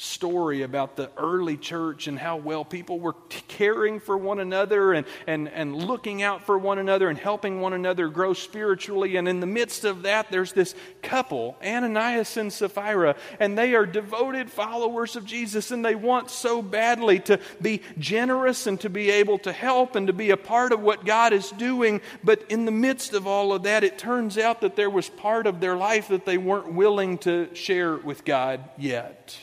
story 0.00 0.62
about 0.62 0.96
the 0.96 1.10
early 1.18 1.58
church 1.58 2.06
and 2.06 2.18
how 2.18 2.34
well 2.34 2.64
people 2.64 2.98
were 2.98 3.14
caring 3.48 4.00
for 4.00 4.16
one 4.16 4.40
another 4.40 4.94
and, 4.94 5.06
and, 5.26 5.46
and 5.50 5.76
looking 5.76 6.22
out 6.22 6.42
for 6.42 6.56
one 6.56 6.78
another 6.78 7.10
and 7.10 7.18
helping 7.18 7.60
one 7.60 7.74
another 7.74 8.08
grow 8.08 8.32
spiritually. 8.32 9.16
And 9.16 9.28
in 9.28 9.40
the 9.40 9.46
midst 9.46 9.84
of 9.84 10.04
that, 10.04 10.30
there's 10.30 10.54
this 10.54 10.74
couple, 11.02 11.54
Ananias 11.62 12.38
and 12.38 12.50
Sapphira, 12.50 13.14
and 13.38 13.58
they 13.58 13.74
are 13.74 13.84
devoted 13.84 14.50
followers 14.50 15.16
of 15.16 15.26
Jesus 15.26 15.70
and 15.70 15.84
they 15.84 15.94
want 15.94 16.30
so 16.30 16.62
badly 16.62 17.18
to 17.20 17.38
be 17.60 17.82
generous 17.98 18.66
and 18.66 18.80
to 18.80 18.88
be 18.88 19.10
able 19.10 19.38
to 19.40 19.52
help 19.52 19.96
and 19.96 20.06
to 20.06 20.14
be 20.14 20.30
a 20.30 20.36
part 20.38 20.72
of 20.72 20.80
what 20.80 21.04
God 21.04 21.34
is 21.34 21.50
doing. 21.50 22.00
But 22.24 22.42
in 22.48 22.64
the 22.64 22.72
midst 22.72 23.12
of 23.12 23.26
all 23.26 23.52
of 23.52 23.64
that, 23.64 23.84
it 23.84 23.98
turns 23.98 24.38
out 24.38 24.62
that 24.62 24.76
there 24.76 24.88
was 24.88 25.10
part 25.10 25.46
of 25.46 25.60
their 25.60 25.76
life 25.76 26.08
that 26.08 26.24
they 26.24 26.38
weren't 26.38 26.72
willing 26.72 27.18
to 27.18 27.54
share 27.54 27.96
with 27.96 28.24
God 28.24 28.64
yet. 28.78 29.36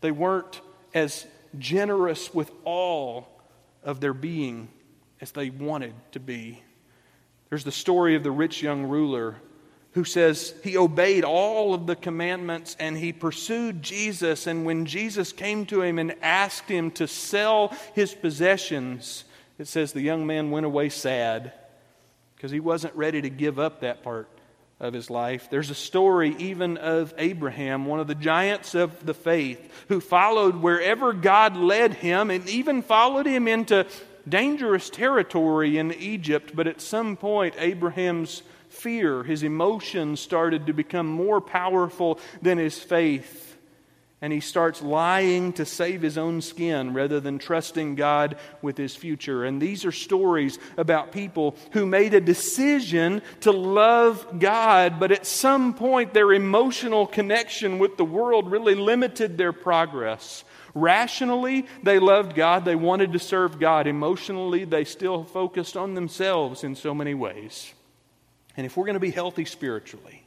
They 0.00 0.10
weren't 0.10 0.60
as 0.94 1.26
generous 1.58 2.32
with 2.32 2.50
all 2.64 3.28
of 3.82 4.00
their 4.00 4.14
being 4.14 4.68
as 5.20 5.32
they 5.32 5.50
wanted 5.50 5.94
to 6.12 6.20
be. 6.20 6.62
There's 7.48 7.64
the 7.64 7.72
story 7.72 8.14
of 8.14 8.22
the 8.22 8.30
rich 8.30 8.62
young 8.62 8.84
ruler 8.84 9.36
who 9.92 10.04
says 10.04 10.54
he 10.62 10.76
obeyed 10.76 11.24
all 11.24 11.74
of 11.74 11.86
the 11.86 11.96
commandments 11.96 12.76
and 12.78 12.96
he 12.96 13.12
pursued 13.12 13.82
Jesus. 13.82 14.46
And 14.46 14.64
when 14.64 14.86
Jesus 14.86 15.32
came 15.32 15.66
to 15.66 15.82
him 15.82 15.98
and 15.98 16.14
asked 16.22 16.68
him 16.68 16.90
to 16.92 17.08
sell 17.08 17.74
his 17.94 18.14
possessions, 18.14 19.24
it 19.58 19.66
says 19.66 19.92
the 19.92 20.02
young 20.02 20.26
man 20.26 20.50
went 20.50 20.66
away 20.66 20.88
sad 20.90 21.52
because 22.36 22.50
he 22.50 22.60
wasn't 22.60 22.94
ready 22.94 23.22
to 23.22 23.30
give 23.30 23.58
up 23.58 23.80
that 23.80 24.02
part 24.02 24.28
of 24.80 24.94
his 24.94 25.10
life. 25.10 25.48
There's 25.50 25.70
a 25.70 25.74
story 25.74 26.36
even 26.38 26.76
of 26.76 27.12
Abraham, 27.18 27.86
one 27.86 28.00
of 28.00 28.06
the 28.06 28.14
giants 28.14 28.74
of 28.74 29.04
the 29.04 29.14
faith, 29.14 29.70
who 29.88 30.00
followed 30.00 30.56
wherever 30.56 31.12
God 31.12 31.56
led 31.56 31.94
him 31.94 32.30
and 32.30 32.48
even 32.48 32.82
followed 32.82 33.26
him 33.26 33.48
into 33.48 33.86
dangerous 34.28 34.90
territory 34.90 35.78
in 35.78 35.92
Egypt. 35.94 36.52
But 36.54 36.66
at 36.66 36.80
some 36.80 37.16
point, 37.16 37.54
Abraham's 37.58 38.42
fear, 38.68 39.24
his 39.24 39.42
emotions 39.42 40.20
started 40.20 40.66
to 40.66 40.72
become 40.72 41.06
more 41.06 41.40
powerful 41.40 42.20
than 42.42 42.58
his 42.58 42.78
faith 42.78 43.47
and 44.20 44.32
he 44.32 44.40
starts 44.40 44.82
lying 44.82 45.52
to 45.54 45.64
save 45.64 46.02
his 46.02 46.18
own 46.18 46.40
skin 46.40 46.92
rather 46.92 47.20
than 47.20 47.38
trusting 47.38 47.94
God 47.94 48.36
with 48.60 48.76
his 48.76 48.96
future. 48.96 49.44
And 49.44 49.62
these 49.62 49.84
are 49.84 49.92
stories 49.92 50.58
about 50.76 51.12
people 51.12 51.56
who 51.72 51.86
made 51.86 52.14
a 52.14 52.20
decision 52.20 53.22
to 53.42 53.52
love 53.52 54.40
God, 54.40 54.98
but 54.98 55.12
at 55.12 55.24
some 55.24 55.72
point 55.72 56.14
their 56.14 56.32
emotional 56.32 57.06
connection 57.06 57.78
with 57.78 57.96
the 57.96 58.04
world 58.04 58.50
really 58.50 58.74
limited 58.74 59.38
their 59.38 59.52
progress. 59.52 60.42
Rationally, 60.74 61.66
they 61.82 62.00
loved 62.00 62.34
God, 62.34 62.64
they 62.64 62.76
wanted 62.76 63.12
to 63.12 63.18
serve 63.20 63.60
God. 63.60 63.86
Emotionally, 63.86 64.64
they 64.64 64.84
still 64.84 65.24
focused 65.24 65.76
on 65.76 65.94
themselves 65.94 66.64
in 66.64 66.74
so 66.74 66.92
many 66.92 67.14
ways. 67.14 67.72
And 68.56 68.66
if 68.66 68.76
we're 68.76 68.86
going 68.86 68.94
to 68.94 69.00
be 69.00 69.10
healthy 69.10 69.44
spiritually, 69.44 70.24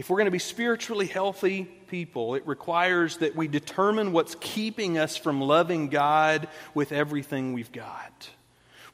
if 0.00 0.08
we're 0.08 0.16
going 0.16 0.24
to 0.28 0.30
be 0.30 0.38
spiritually 0.38 1.06
healthy 1.06 1.64
people, 1.88 2.34
it 2.34 2.46
requires 2.46 3.18
that 3.18 3.36
we 3.36 3.48
determine 3.48 4.12
what's 4.12 4.34
keeping 4.40 4.96
us 4.96 5.18
from 5.18 5.42
loving 5.42 5.90
God 5.90 6.48
with 6.72 6.90
everything 6.90 7.52
we've 7.52 7.70
got. 7.70 8.30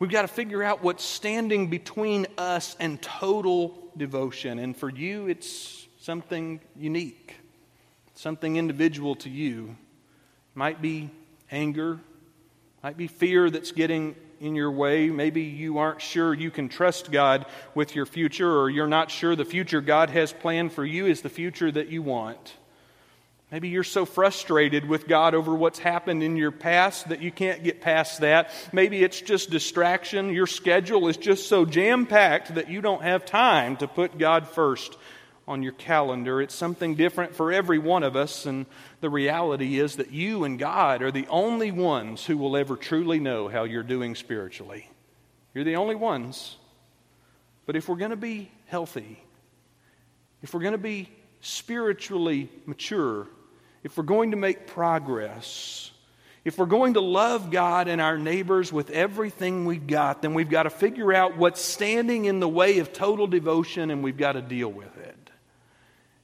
We've 0.01 0.11
got 0.11 0.23
to 0.23 0.29
figure 0.29 0.64
out 0.64 0.83
what's 0.83 1.05
standing 1.05 1.71
between 1.71 2.27
us 2.37 2.75
and 2.81 3.01
total 3.01 3.79
devotion. 3.97 4.59
And 4.59 4.77
for 4.77 4.88
you, 4.88 5.29
it's 5.29 5.87
something 6.01 6.59
unique, 6.75 7.37
something 8.14 8.57
individual 8.57 9.14
to 9.14 9.31
you. 9.31 9.77
Might 10.57 10.83
be 10.83 11.11
anger, 11.53 12.01
might 12.83 12.97
be 12.97 13.07
fear 13.07 13.49
that's 13.49 13.71
getting 13.71 14.16
in 14.40 14.55
your 14.55 14.70
way. 14.70 15.09
Maybe 15.09 15.42
you 15.42 15.79
aren't 15.79 16.03
sure 16.03 16.35
you 16.35 16.51
can 16.51 16.68
trust 16.68 17.11
God 17.11 17.46
with 17.75 17.94
your 17.94 18.07
future, 18.07 18.59
or 18.59 18.70
you're 18.70 18.87
not 18.87 19.11
sure 19.11 19.37
the 19.37 19.44
future 19.44 19.81
God 19.81 20.11
has 20.11 20.33
planned 20.33 20.72
for 20.72 20.85
you 20.85 21.07
is 21.07 21.22
the 21.22 21.29
future 21.29 21.70
that 21.70 21.88
you 21.88 22.03
want. 22.03 22.55
Maybe 23.51 23.68
you're 23.68 23.85
so 23.85 24.05
frustrated 24.05 24.87
with 24.87 25.07
God 25.07 25.35
over 25.35 25.55
what's 25.55 25.79
happened 25.79 26.22
in 26.22 26.37
your 26.37 26.51
past 26.51 27.11
that 27.11 27.22
you 27.22 27.31
can't 27.31 27.62
get 27.62 27.81
past 27.81 28.20
that. 28.20 28.51
Maybe 28.72 29.05
it's 29.05 29.20
just 29.20 29.51
distraction. 29.51 30.31
Your 30.31 30.49
schedule 30.49 31.07
is 31.07 31.16
just 31.16 31.49
so 31.49 31.64
jam 31.64 32.07
packed 32.07 32.57
that 32.57 32.68
you 32.68 32.81
don't 32.81 33.03
have 33.03 33.25
time 33.25 33.77
to 33.77 33.87
put 33.87 34.18
God 34.18 34.49
first 34.49 34.96
on 35.49 35.63
your 35.63 35.73
calendar. 35.73 36.43
It's 36.43 36.55
something 36.55 36.95
different 36.95 37.35
for 37.35 37.53
every 37.53 37.79
one 37.79 38.03
of 38.03 38.17
us, 38.17 38.47
and 38.47 38.67
the 39.01 39.11
reality 39.11 39.79
is 39.79 39.97
that 39.97 40.11
you 40.11 40.45
and 40.45 40.59
God 40.59 41.03
are 41.03 41.13
the 41.13 41.27
only 41.29 41.71
ones 41.71 42.25
who 42.27 42.37
will 42.37 42.57
ever 42.57 42.77
truly 42.77 43.21
know 43.21 43.49
how 43.49 43.65
you're 43.65 43.83
doing 43.83 44.15
spiritually. 44.15 44.91
You're 45.55 45.65
the 45.65 45.77
only 45.77 45.95
ones. 45.95 46.57
But 47.65 47.77
if 47.77 47.89
we're 47.89 47.97
going 47.97 48.11
to 48.11 48.17
be 48.17 48.51
healthy, 48.67 49.23
if 50.43 50.55
we're 50.55 50.61
going 50.61 50.73
to 50.73 50.79
be 50.79 51.09
spiritually 51.41 52.49
mature, 52.65 53.29
if 53.83 53.97
we're 53.97 54.05
going 54.05 54.33
to 54.33 54.37
make 54.37 54.67
progress, 54.67 55.91
if 56.45 56.59
we're 56.59 56.67
going 56.67 56.95
to 56.95 57.01
love 57.01 57.51
God 57.51 57.89
and 57.89 58.01
our 58.01 58.19
neighbors 58.19 58.73
with 58.73 58.91
everything 58.91 59.65
we've 59.65 59.87
got, 59.87 60.23
then 60.23 60.35
we've 60.35 60.51
got 60.51 60.65
to 60.65 60.71
figure 60.71 61.13
out 61.13 61.37
what's 61.37 61.61
standing 61.61 62.27
in 62.27 62.39
the 62.39 62.49
way 62.49 62.79
of 62.79 62.93
total 62.93 63.27
devotion 63.27 63.91
and 63.91 64.05
we've 64.05 64.17
got 64.17 64.33
to 64.33 64.43
deal 64.43 64.69
with 64.69 64.97
it. 64.99 65.31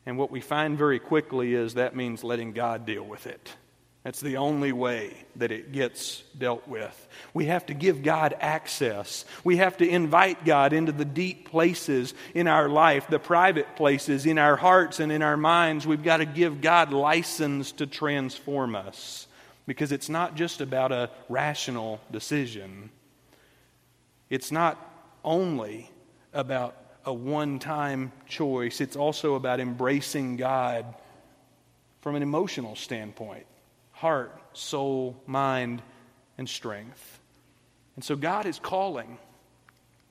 And 0.04 0.18
what 0.18 0.30
we 0.30 0.40
find 0.40 0.76
very 0.76 0.98
quickly 0.98 1.54
is 1.54 1.74
that 1.74 1.94
means 1.94 2.24
letting 2.24 2.52
God 2.52 2.86
deal 2.86 3.04
with 3.04 3.26
it. 3.26 3.54
That's 4.04 4.20
the 4.20 4.38
only 4.38 4.72
way 4.72 5.14
that 5.36 5.52
it 5.52 5.70
gets 5.70 6.24
dealt 6.36 6.66
with. 6.66 7.08
We 7.34 7.46
have 7.46 7.66
to 7.66 7.74
give 7.74 8.02
God 8.02 8.34
access. 8.40 9.24
We 9.44 9.58
have 9.58 9.76
to 9.76 9.88
invite 9.88 10.44
God 10.44 10.72
into 10.72 10.90
the 10.90 11.04
deep 11.04 11.48
places 11.50 12.12
in 12.34 12.48
our 12.48 12.68
life, 12.68 13.06
the 13.08 13.20
private 13.20 13.76
places 13.76 14.26
in 14.26 14.38
our 14.38 14.56
hearts 14.56 14.98
and 14.98 15.12
in 15.12 15.22
our 15.22 15.36
minds. 15.36 15.86
We've 15.86 16.02
got 16.02 16.16
to 16.16 16.24
give 16.24 16.60
God 16.60 16.92
license 16.92 17.70
to 17.72 17.86
transform 17.86 18.74
us 18.74 19.28
because 19.66 19.92
it's 19.92 20.08
not 20.08 20.34
just 20.34 20.60
about 20.60 20.90
a 20.90 21.08
rational 21.28 22.00
decision, 22.10 22.90
it's 24.30 24.50
not 24.50 24.78
only 25.24 25.92
about 26.32 26.81
a 27.04 27.12
one 27.12 27.58
time 27.58 28.12
choice, 28.26 28.80
it's 28.80 28.96
also 28.96 29.34
about 29.34 29.60
embracing 29.60 30.36
God 30.36 30.94
from 32.00 32.16
an 32.16 32.22
emotional 32.22 32.76
standpoint 32.76 33.46
heart, 33.92 34.36
soul, 34.52 35.16
mind, 35.26 35.80
and 36.36 36.48
strength. 36.48 37.20
And 37.94 38.04
so 38.04 38.16
God 38.16 38.46
is 38.46 38.58
calling. 38.58 39.18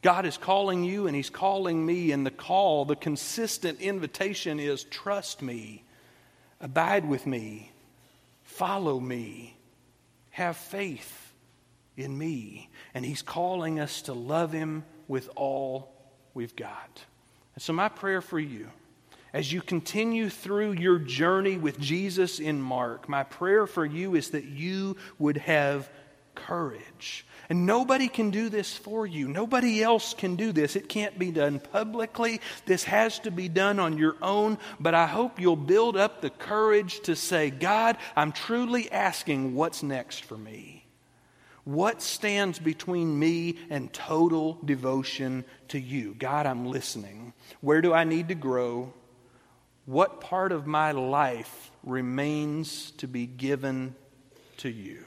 God 0.02 0.26
is 0.26 0.38
calling 0.38 0.84
you 0.84 1.08
and 1.08 1.16
He's 1.16 1.30
calling 1.30 1.86
me, 1.86 2.12
and 2.12 2.26
the 2.26 2.32
call, 2.32 2.86
the 2.86 2.96
consistent 2.96 3.82
invitation 3.82 4.60
is 4.60 4.84
trust 4.86 5.42
me, 5.42 5.84
abide 6.60 7.08
with 7.08 7.28
me, 7.28 7.72
follow 8.44 9.00
me, 9.00 9.58
have 10.32 10.58
faith 10.58 11.34
in 11.98 12.18
me. 12.18 12.70
And 12.94 13.06
He's 13.06 13.22
calling 13.22 13.80
us 13.80 14.04
to 14.04 14.14
love 14.14 14.52
Him 14.52 14.86
with 15.08 15.30
all 15.36 15.94
we've 16.34 16.56
got. 16.56 17.06
And 17.56 17.62
so, 17.62 17.74
my 17.74 17.90
prayer 17.90 18.22
for 18.22 18.40
you 18.40 18.70
as 19.34 19.52
you 19.52 19.62
continue 19.62 20.30
through 20.30 20.74
your 20.74 21.00
journey 21.00 21.58
with 21.58 21.80
Jesus 21.80 22.40
in 22.40 22.62
Mark, 22.62 23.08
my 23.08 23.24
prayer 23.24 23.66
for 23.66 23.86
you 23.86 24.16
is 24.16 24.32
that 24.32 24.44
you 24.44 24.98
would 25.20 25.38
have 25.38 25.90
courage. 26.36 27.26
And 27.50 27.66
nobody 27.66 28.08
can 28.08 28.32
do 28.32 28.50
this 28.50 28.76
for 28.76 29.06
you. 29.06 29.28
Nobody 29.28 29.84
else 29.84 30.14
can 30.14 30.36
do 30.36 30.52
this. 30.52 30.76
It 30.76 30.90
can't 30.90 31.18
be 31.18 31.32
done 31.32 31.60
publicly. 31.60 32.42
This 32.66 32.84
has 32.86 33.20
to 33.20 33.32
be 33.32 33.50
done 33.50 33.80
on 33.80 33.98
your 33.98 34.16
own. 34.22 34.58
But 34.80 34.96
I 34.96 35.08
hope 35.08 35.40
you'll 35.40 35.56
build 35.56 35.98
up 35.98 36.22
the 36.22 36.30
courage 36.30 37.02
to 37.02 37.16
say, 37.16 37.50
God, 37.50 37.98
I'm 38.16 38.32
truly 38.32 38.92
asking 38.92 39.56
what's 39.56 39.84
next 39.84 40.24
for 40.24 40.38
me. 40.38 40.81
What 41.72 42.02
stands 42.02 42.60
between 42.60 43.18
me 43.18 43.58
and 43.70 43.94
total 43.94 44.60
devotion 44.66 45.46
to 45.70 45.80
you? 45.80 46.14
God, 46.20 46.46
I'm 46.46 46.66
listening. 46.66 47.32
Where 47.62 47.82
do 47.82 47.94
I 47.94 48.04
need 48.04 48.28
to 48.28 48.36
grow? 48.36 48.92
What 49.86 50.20
part 50.20 50.52
of 50.52 50.68
my 50.68 50.92
life 50.92 51.72
remains 51.86 52.92
to 52.98 53.08
be 53.08 53.26
given 53.26 53.96
to 54.58 54.70
you? 54.70 55.06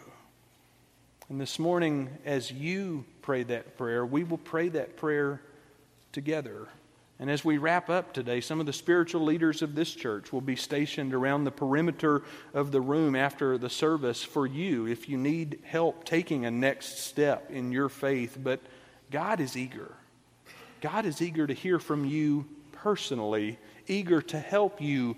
And 1.28 1.38
this 1.38 1.58
morning, 1.58 2.08
as 2.24 2.50
you 2.50 3.04
pray 3.20 3.42
that 3.42 3.76
prayer, 3.76 4.06
we 4.06 4.24
will 4.24 4.38
pray 4.38 4.70
that 4.70 4.96
prayer 4.96 5.42
together. 6.12 6.68
And 7.20 7.30
as 7.30 7.44
we 7.44 7.58
wrap 7.58 7.88
up 7.88 8.12
today, 8.12 8.40
some 8.40 8.58
of 8.58 8.66
the 8.66 8.72
spiritual 8.72 9.22
leaders 9.22 9.62
of 9.62 9.74
this 9.74 9.94
church 9.94 10.32
will 10.32 10.40
be 10.40 10.56
stationed 10.56 11.14
around 11.14 11.44
the 11.44 11.52
perimeter 11.52 12.22
of 12.52 12.72
the 12.72 12.80
room 12.80 13.14
after 13.14 13.56
the 13.56 13.70
service 13.70 14.22
for 14.22 14.46
you 14.46 14.86
if 14.86 15.08
you 15.08 15.16
need 15.16 15.60
help 15.62 16.04
taking 16.04 16.44
a 16.44 16.50
next 16.50 16.98
step 16.98 17.50
in 17.50 17.70
your 17.70 17.88
faith. 17.88 18.36
But 18.42 18.60
God 19.10 19.40
is 19.40 19.56
eager. 19.56 19.94
God 20.80 21.06
is 21.06 21.22
eager 21.22 21.46
to 21.46 21.54
hear 21.54 21.78
from 21.78 22.04
you 22.04 22.46
personally 22.72 23.58
eager 23.86 24.22
to 24.22 24.38
help 24.38 24.80
you 24.80 25.16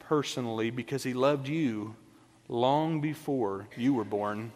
personally 0.00 0.70
because 0.70 1.02
he 1.02 1.14
loved 1.14 1.48
you 1.48 1.94
long 2.48 3.00
before 3.00 3.68
you 3.76 3.94
were 3.94 4.04
born, 4.04 4.52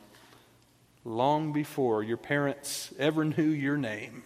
long 1.04 1.52
before 1.52 2.02
your 2.02 2.16
parents 2.16 2.92
ever 2.98 3.24
knew 3.24 3.42
your 3.42 3.76
name. 3.76 4.22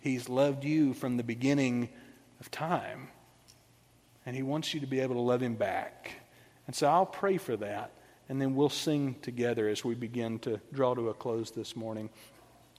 He's 0.00 0.28
loved 0.28 0.64
you 0.64 0.94
from 0.94 1.16
the 1.16 1.22
beginning 1.22 1.88
of 2.44 2.50
time. 2.50 3.08
And 4.26 4.36
he 4.36 4.42
wants 4.42 4.74
you 4.74 4.80
to 4.80 4.86
be 4.86 5.00
able 5.00 5.14
to 5.14 5.20
love 5.20 5.42
him 5.42 5.54
back. 5.54 6.12
And 6.66 6.76
so 6.76 6.86
I'll 6.86 7.06
pray 7.06 7.38
for 7.38 7.56
that. 7.56 7.92
And 8.28 8.40
then 8.40 8.54
we'll 8.54 8.68
sing 8.68 9.16
together 9.22 9.68
as 9.68 9.84
we 9.84 9.94
begin 9.94 10.38
to 10.40 10.60
draw 10.72 10.94
to 10.94 11.08
a 11.08 11.14
close 11.14 11.50
this 11.50 11.74
morning. 11.74 12.10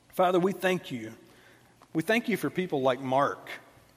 Father, 0.10 0.40
we 0.40 0.54
thank 0.54 0.92
you. 0.92 1.14
We 1.94 2.04
thank 2.04 2.30
you 2.30 2.38
for 2.38 2.50
people 2.50 2.82
like 2.82 3.00
Mark 3.00 3.50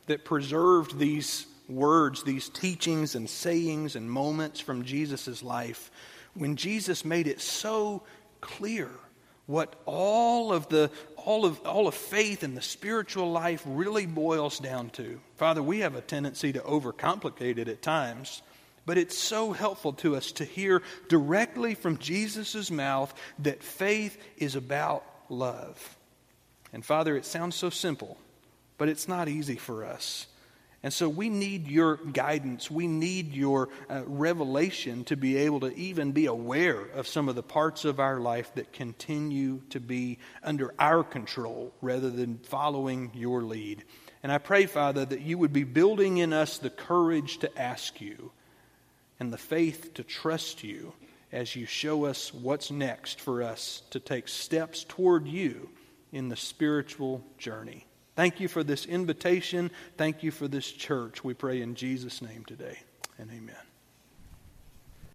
that 0.07 0.25
preserved 0.25 0.99
these 0.99 1.47
words, 1.69 2.23
these 2.23 2.49
teachings 2.49 3.15
and 3.15 3.29
sayings 3.29 3.95
and 3.95 4.11
moments 4.11 4.61
from 4.61 4.85
Jesus' 4.85 5.43
life, 5.43 5.91
when 6.35 6.57
Jesus 6.57 7.05
made 7.05 7.27
it 7.27 7.41
so 7.41 8.03
clear 8.41 8.91
what 9.47 9.77
all 9.87 10.53
of 10.53 10.69
the 10.69 10.91
all 11.29 11.45
of 11.45 11.61
all 11.67 11.87
of 11.87 11.95
faith 11.95 12.43
and 12.43 12.57
the 12.57 12.63
spiritual 12.63 13.31
life 13.31 13.63
really 13.67 14.07
boils 14.07 14.59
down 14.59 14.89
to. 14.89 15.21
Father, 15.37 15.63
we 15.63 15.81
have 15.81 15.95
a 15.95 16.01
tendency 16.01 16.55
to 16.55 16.61
overcomplicate 16.61 17.59
it 17.59 17.69
at 17.69 17.83
times, 17.83 18.41
but 18.87 18.97
it's 18.97 19.19
so 19.19 19.53
helpful 19.53 19.93
to 19.93 20.17
us 20.17 20.33
to 20.33 20.47
hear 20.47 20.83
directly 21.11 21.75
from 21.75 21.99
Jesus' 21.99 22.71
mouth 22.71 23.13
that 23.41 23.63
faith 23.63 24.17
is 24.39 24.57
about 24.57 25.05
love. 25.29 25.99
And 26.73 26.83
Father, 26.83 27.15
it 27.15 27.27
sounds 27.27 27.57
so 27.57 27.69
simple, 27.69 28.17
but 28.79 28.89
it's 28.89 29.07
not 29.07 29.29
easy 29.29 29.57
for 29.57 29.85
us. 29.85 30.29
And 30.89 30.93
so 30.95 31.07
we 31.07 31.29
need 31.29 31.69
your 31.69 31.97
guidance. 31.97 32.71
We 32.71 32.87
need 32.87 33.35
your 33.35 33.69
uh, 33.91 34.05
revelation 34.07 35.05
to 35.05 35.19
be 35.19 35.37
able 35.37 35.61
to 35.61 35.77
even 35.77 36.13
be 36.13 36.25
aware 36.25 36.81
of 36.81 37.07
some 37.07 37.29
of 37.29 37.35
the 37.35 37.43
parts 37.43 37.85
of 37.85 38.01
our 38.01 38.19
life 38.19 38.55
that 38.55 38.73
continue 38.73 39.61
to 39.69 39.81
be 39.81 40.17
under 40.43 40.73
our 40.79 41.05
control 41.05 41.75
rather 41.83 42.09
than 42.09 42.39
following 42.39 43.11
your 43.13 43.43
lead. 43.43 43.85
And 44.23 44.33
I 44.33 44.39
pray, 44.39 44.65
Father, 44.65 45.05
that 45.05 45.21
you 45.21 45.37
would 45.37 45.53
be 45.53 45.65
building 45.65 46.17
in 46.17 46.33
us 46.33 46.57
the 46.57 46.71
courage 46.71 47.37
to 47.41 47.61
ask 47.61 48.01
you 48.01 48.33
and 49.21 49.31
the 49.31 49.37
faith 49.37 49.93
to 49.93 50.03
trust 50.03 50.65
you 50.65 50.95
as 51.31 51.55
you 51.55 51.67
show 51.67 52.07
us 52.07 52.33
what's 52.33 52.71
next 52.71 53.21
for 53.21 53.43
us 53.43 53.83
to 53.91 54.01
take 54.01 54.27
steps 54.27 54.87
toward 54.89 55.29
you 55.29 55.69
in 56.13 56.31
the 56.31 56.37
spiritual 56.37 57.23
journey. 57.37 57.88
Thank 58.19 58.41
you 58.41 58.49
for 58.49 58.65
this 58.65 58.85
invitation. 58.85 59.71
Thank 59.97 60.25
you 60.25 60.33
for 60.33 60.49
this 60.49 60.73
church. 60.73 61.23
We 61.23 61.35
pray 61.35 61.63
in 61.63 61.77
Jesus' 61.77 62.21
name 62.21 62.45
today. 62.45 62.81
And 63.17 63.31
amen. 63.31 63.68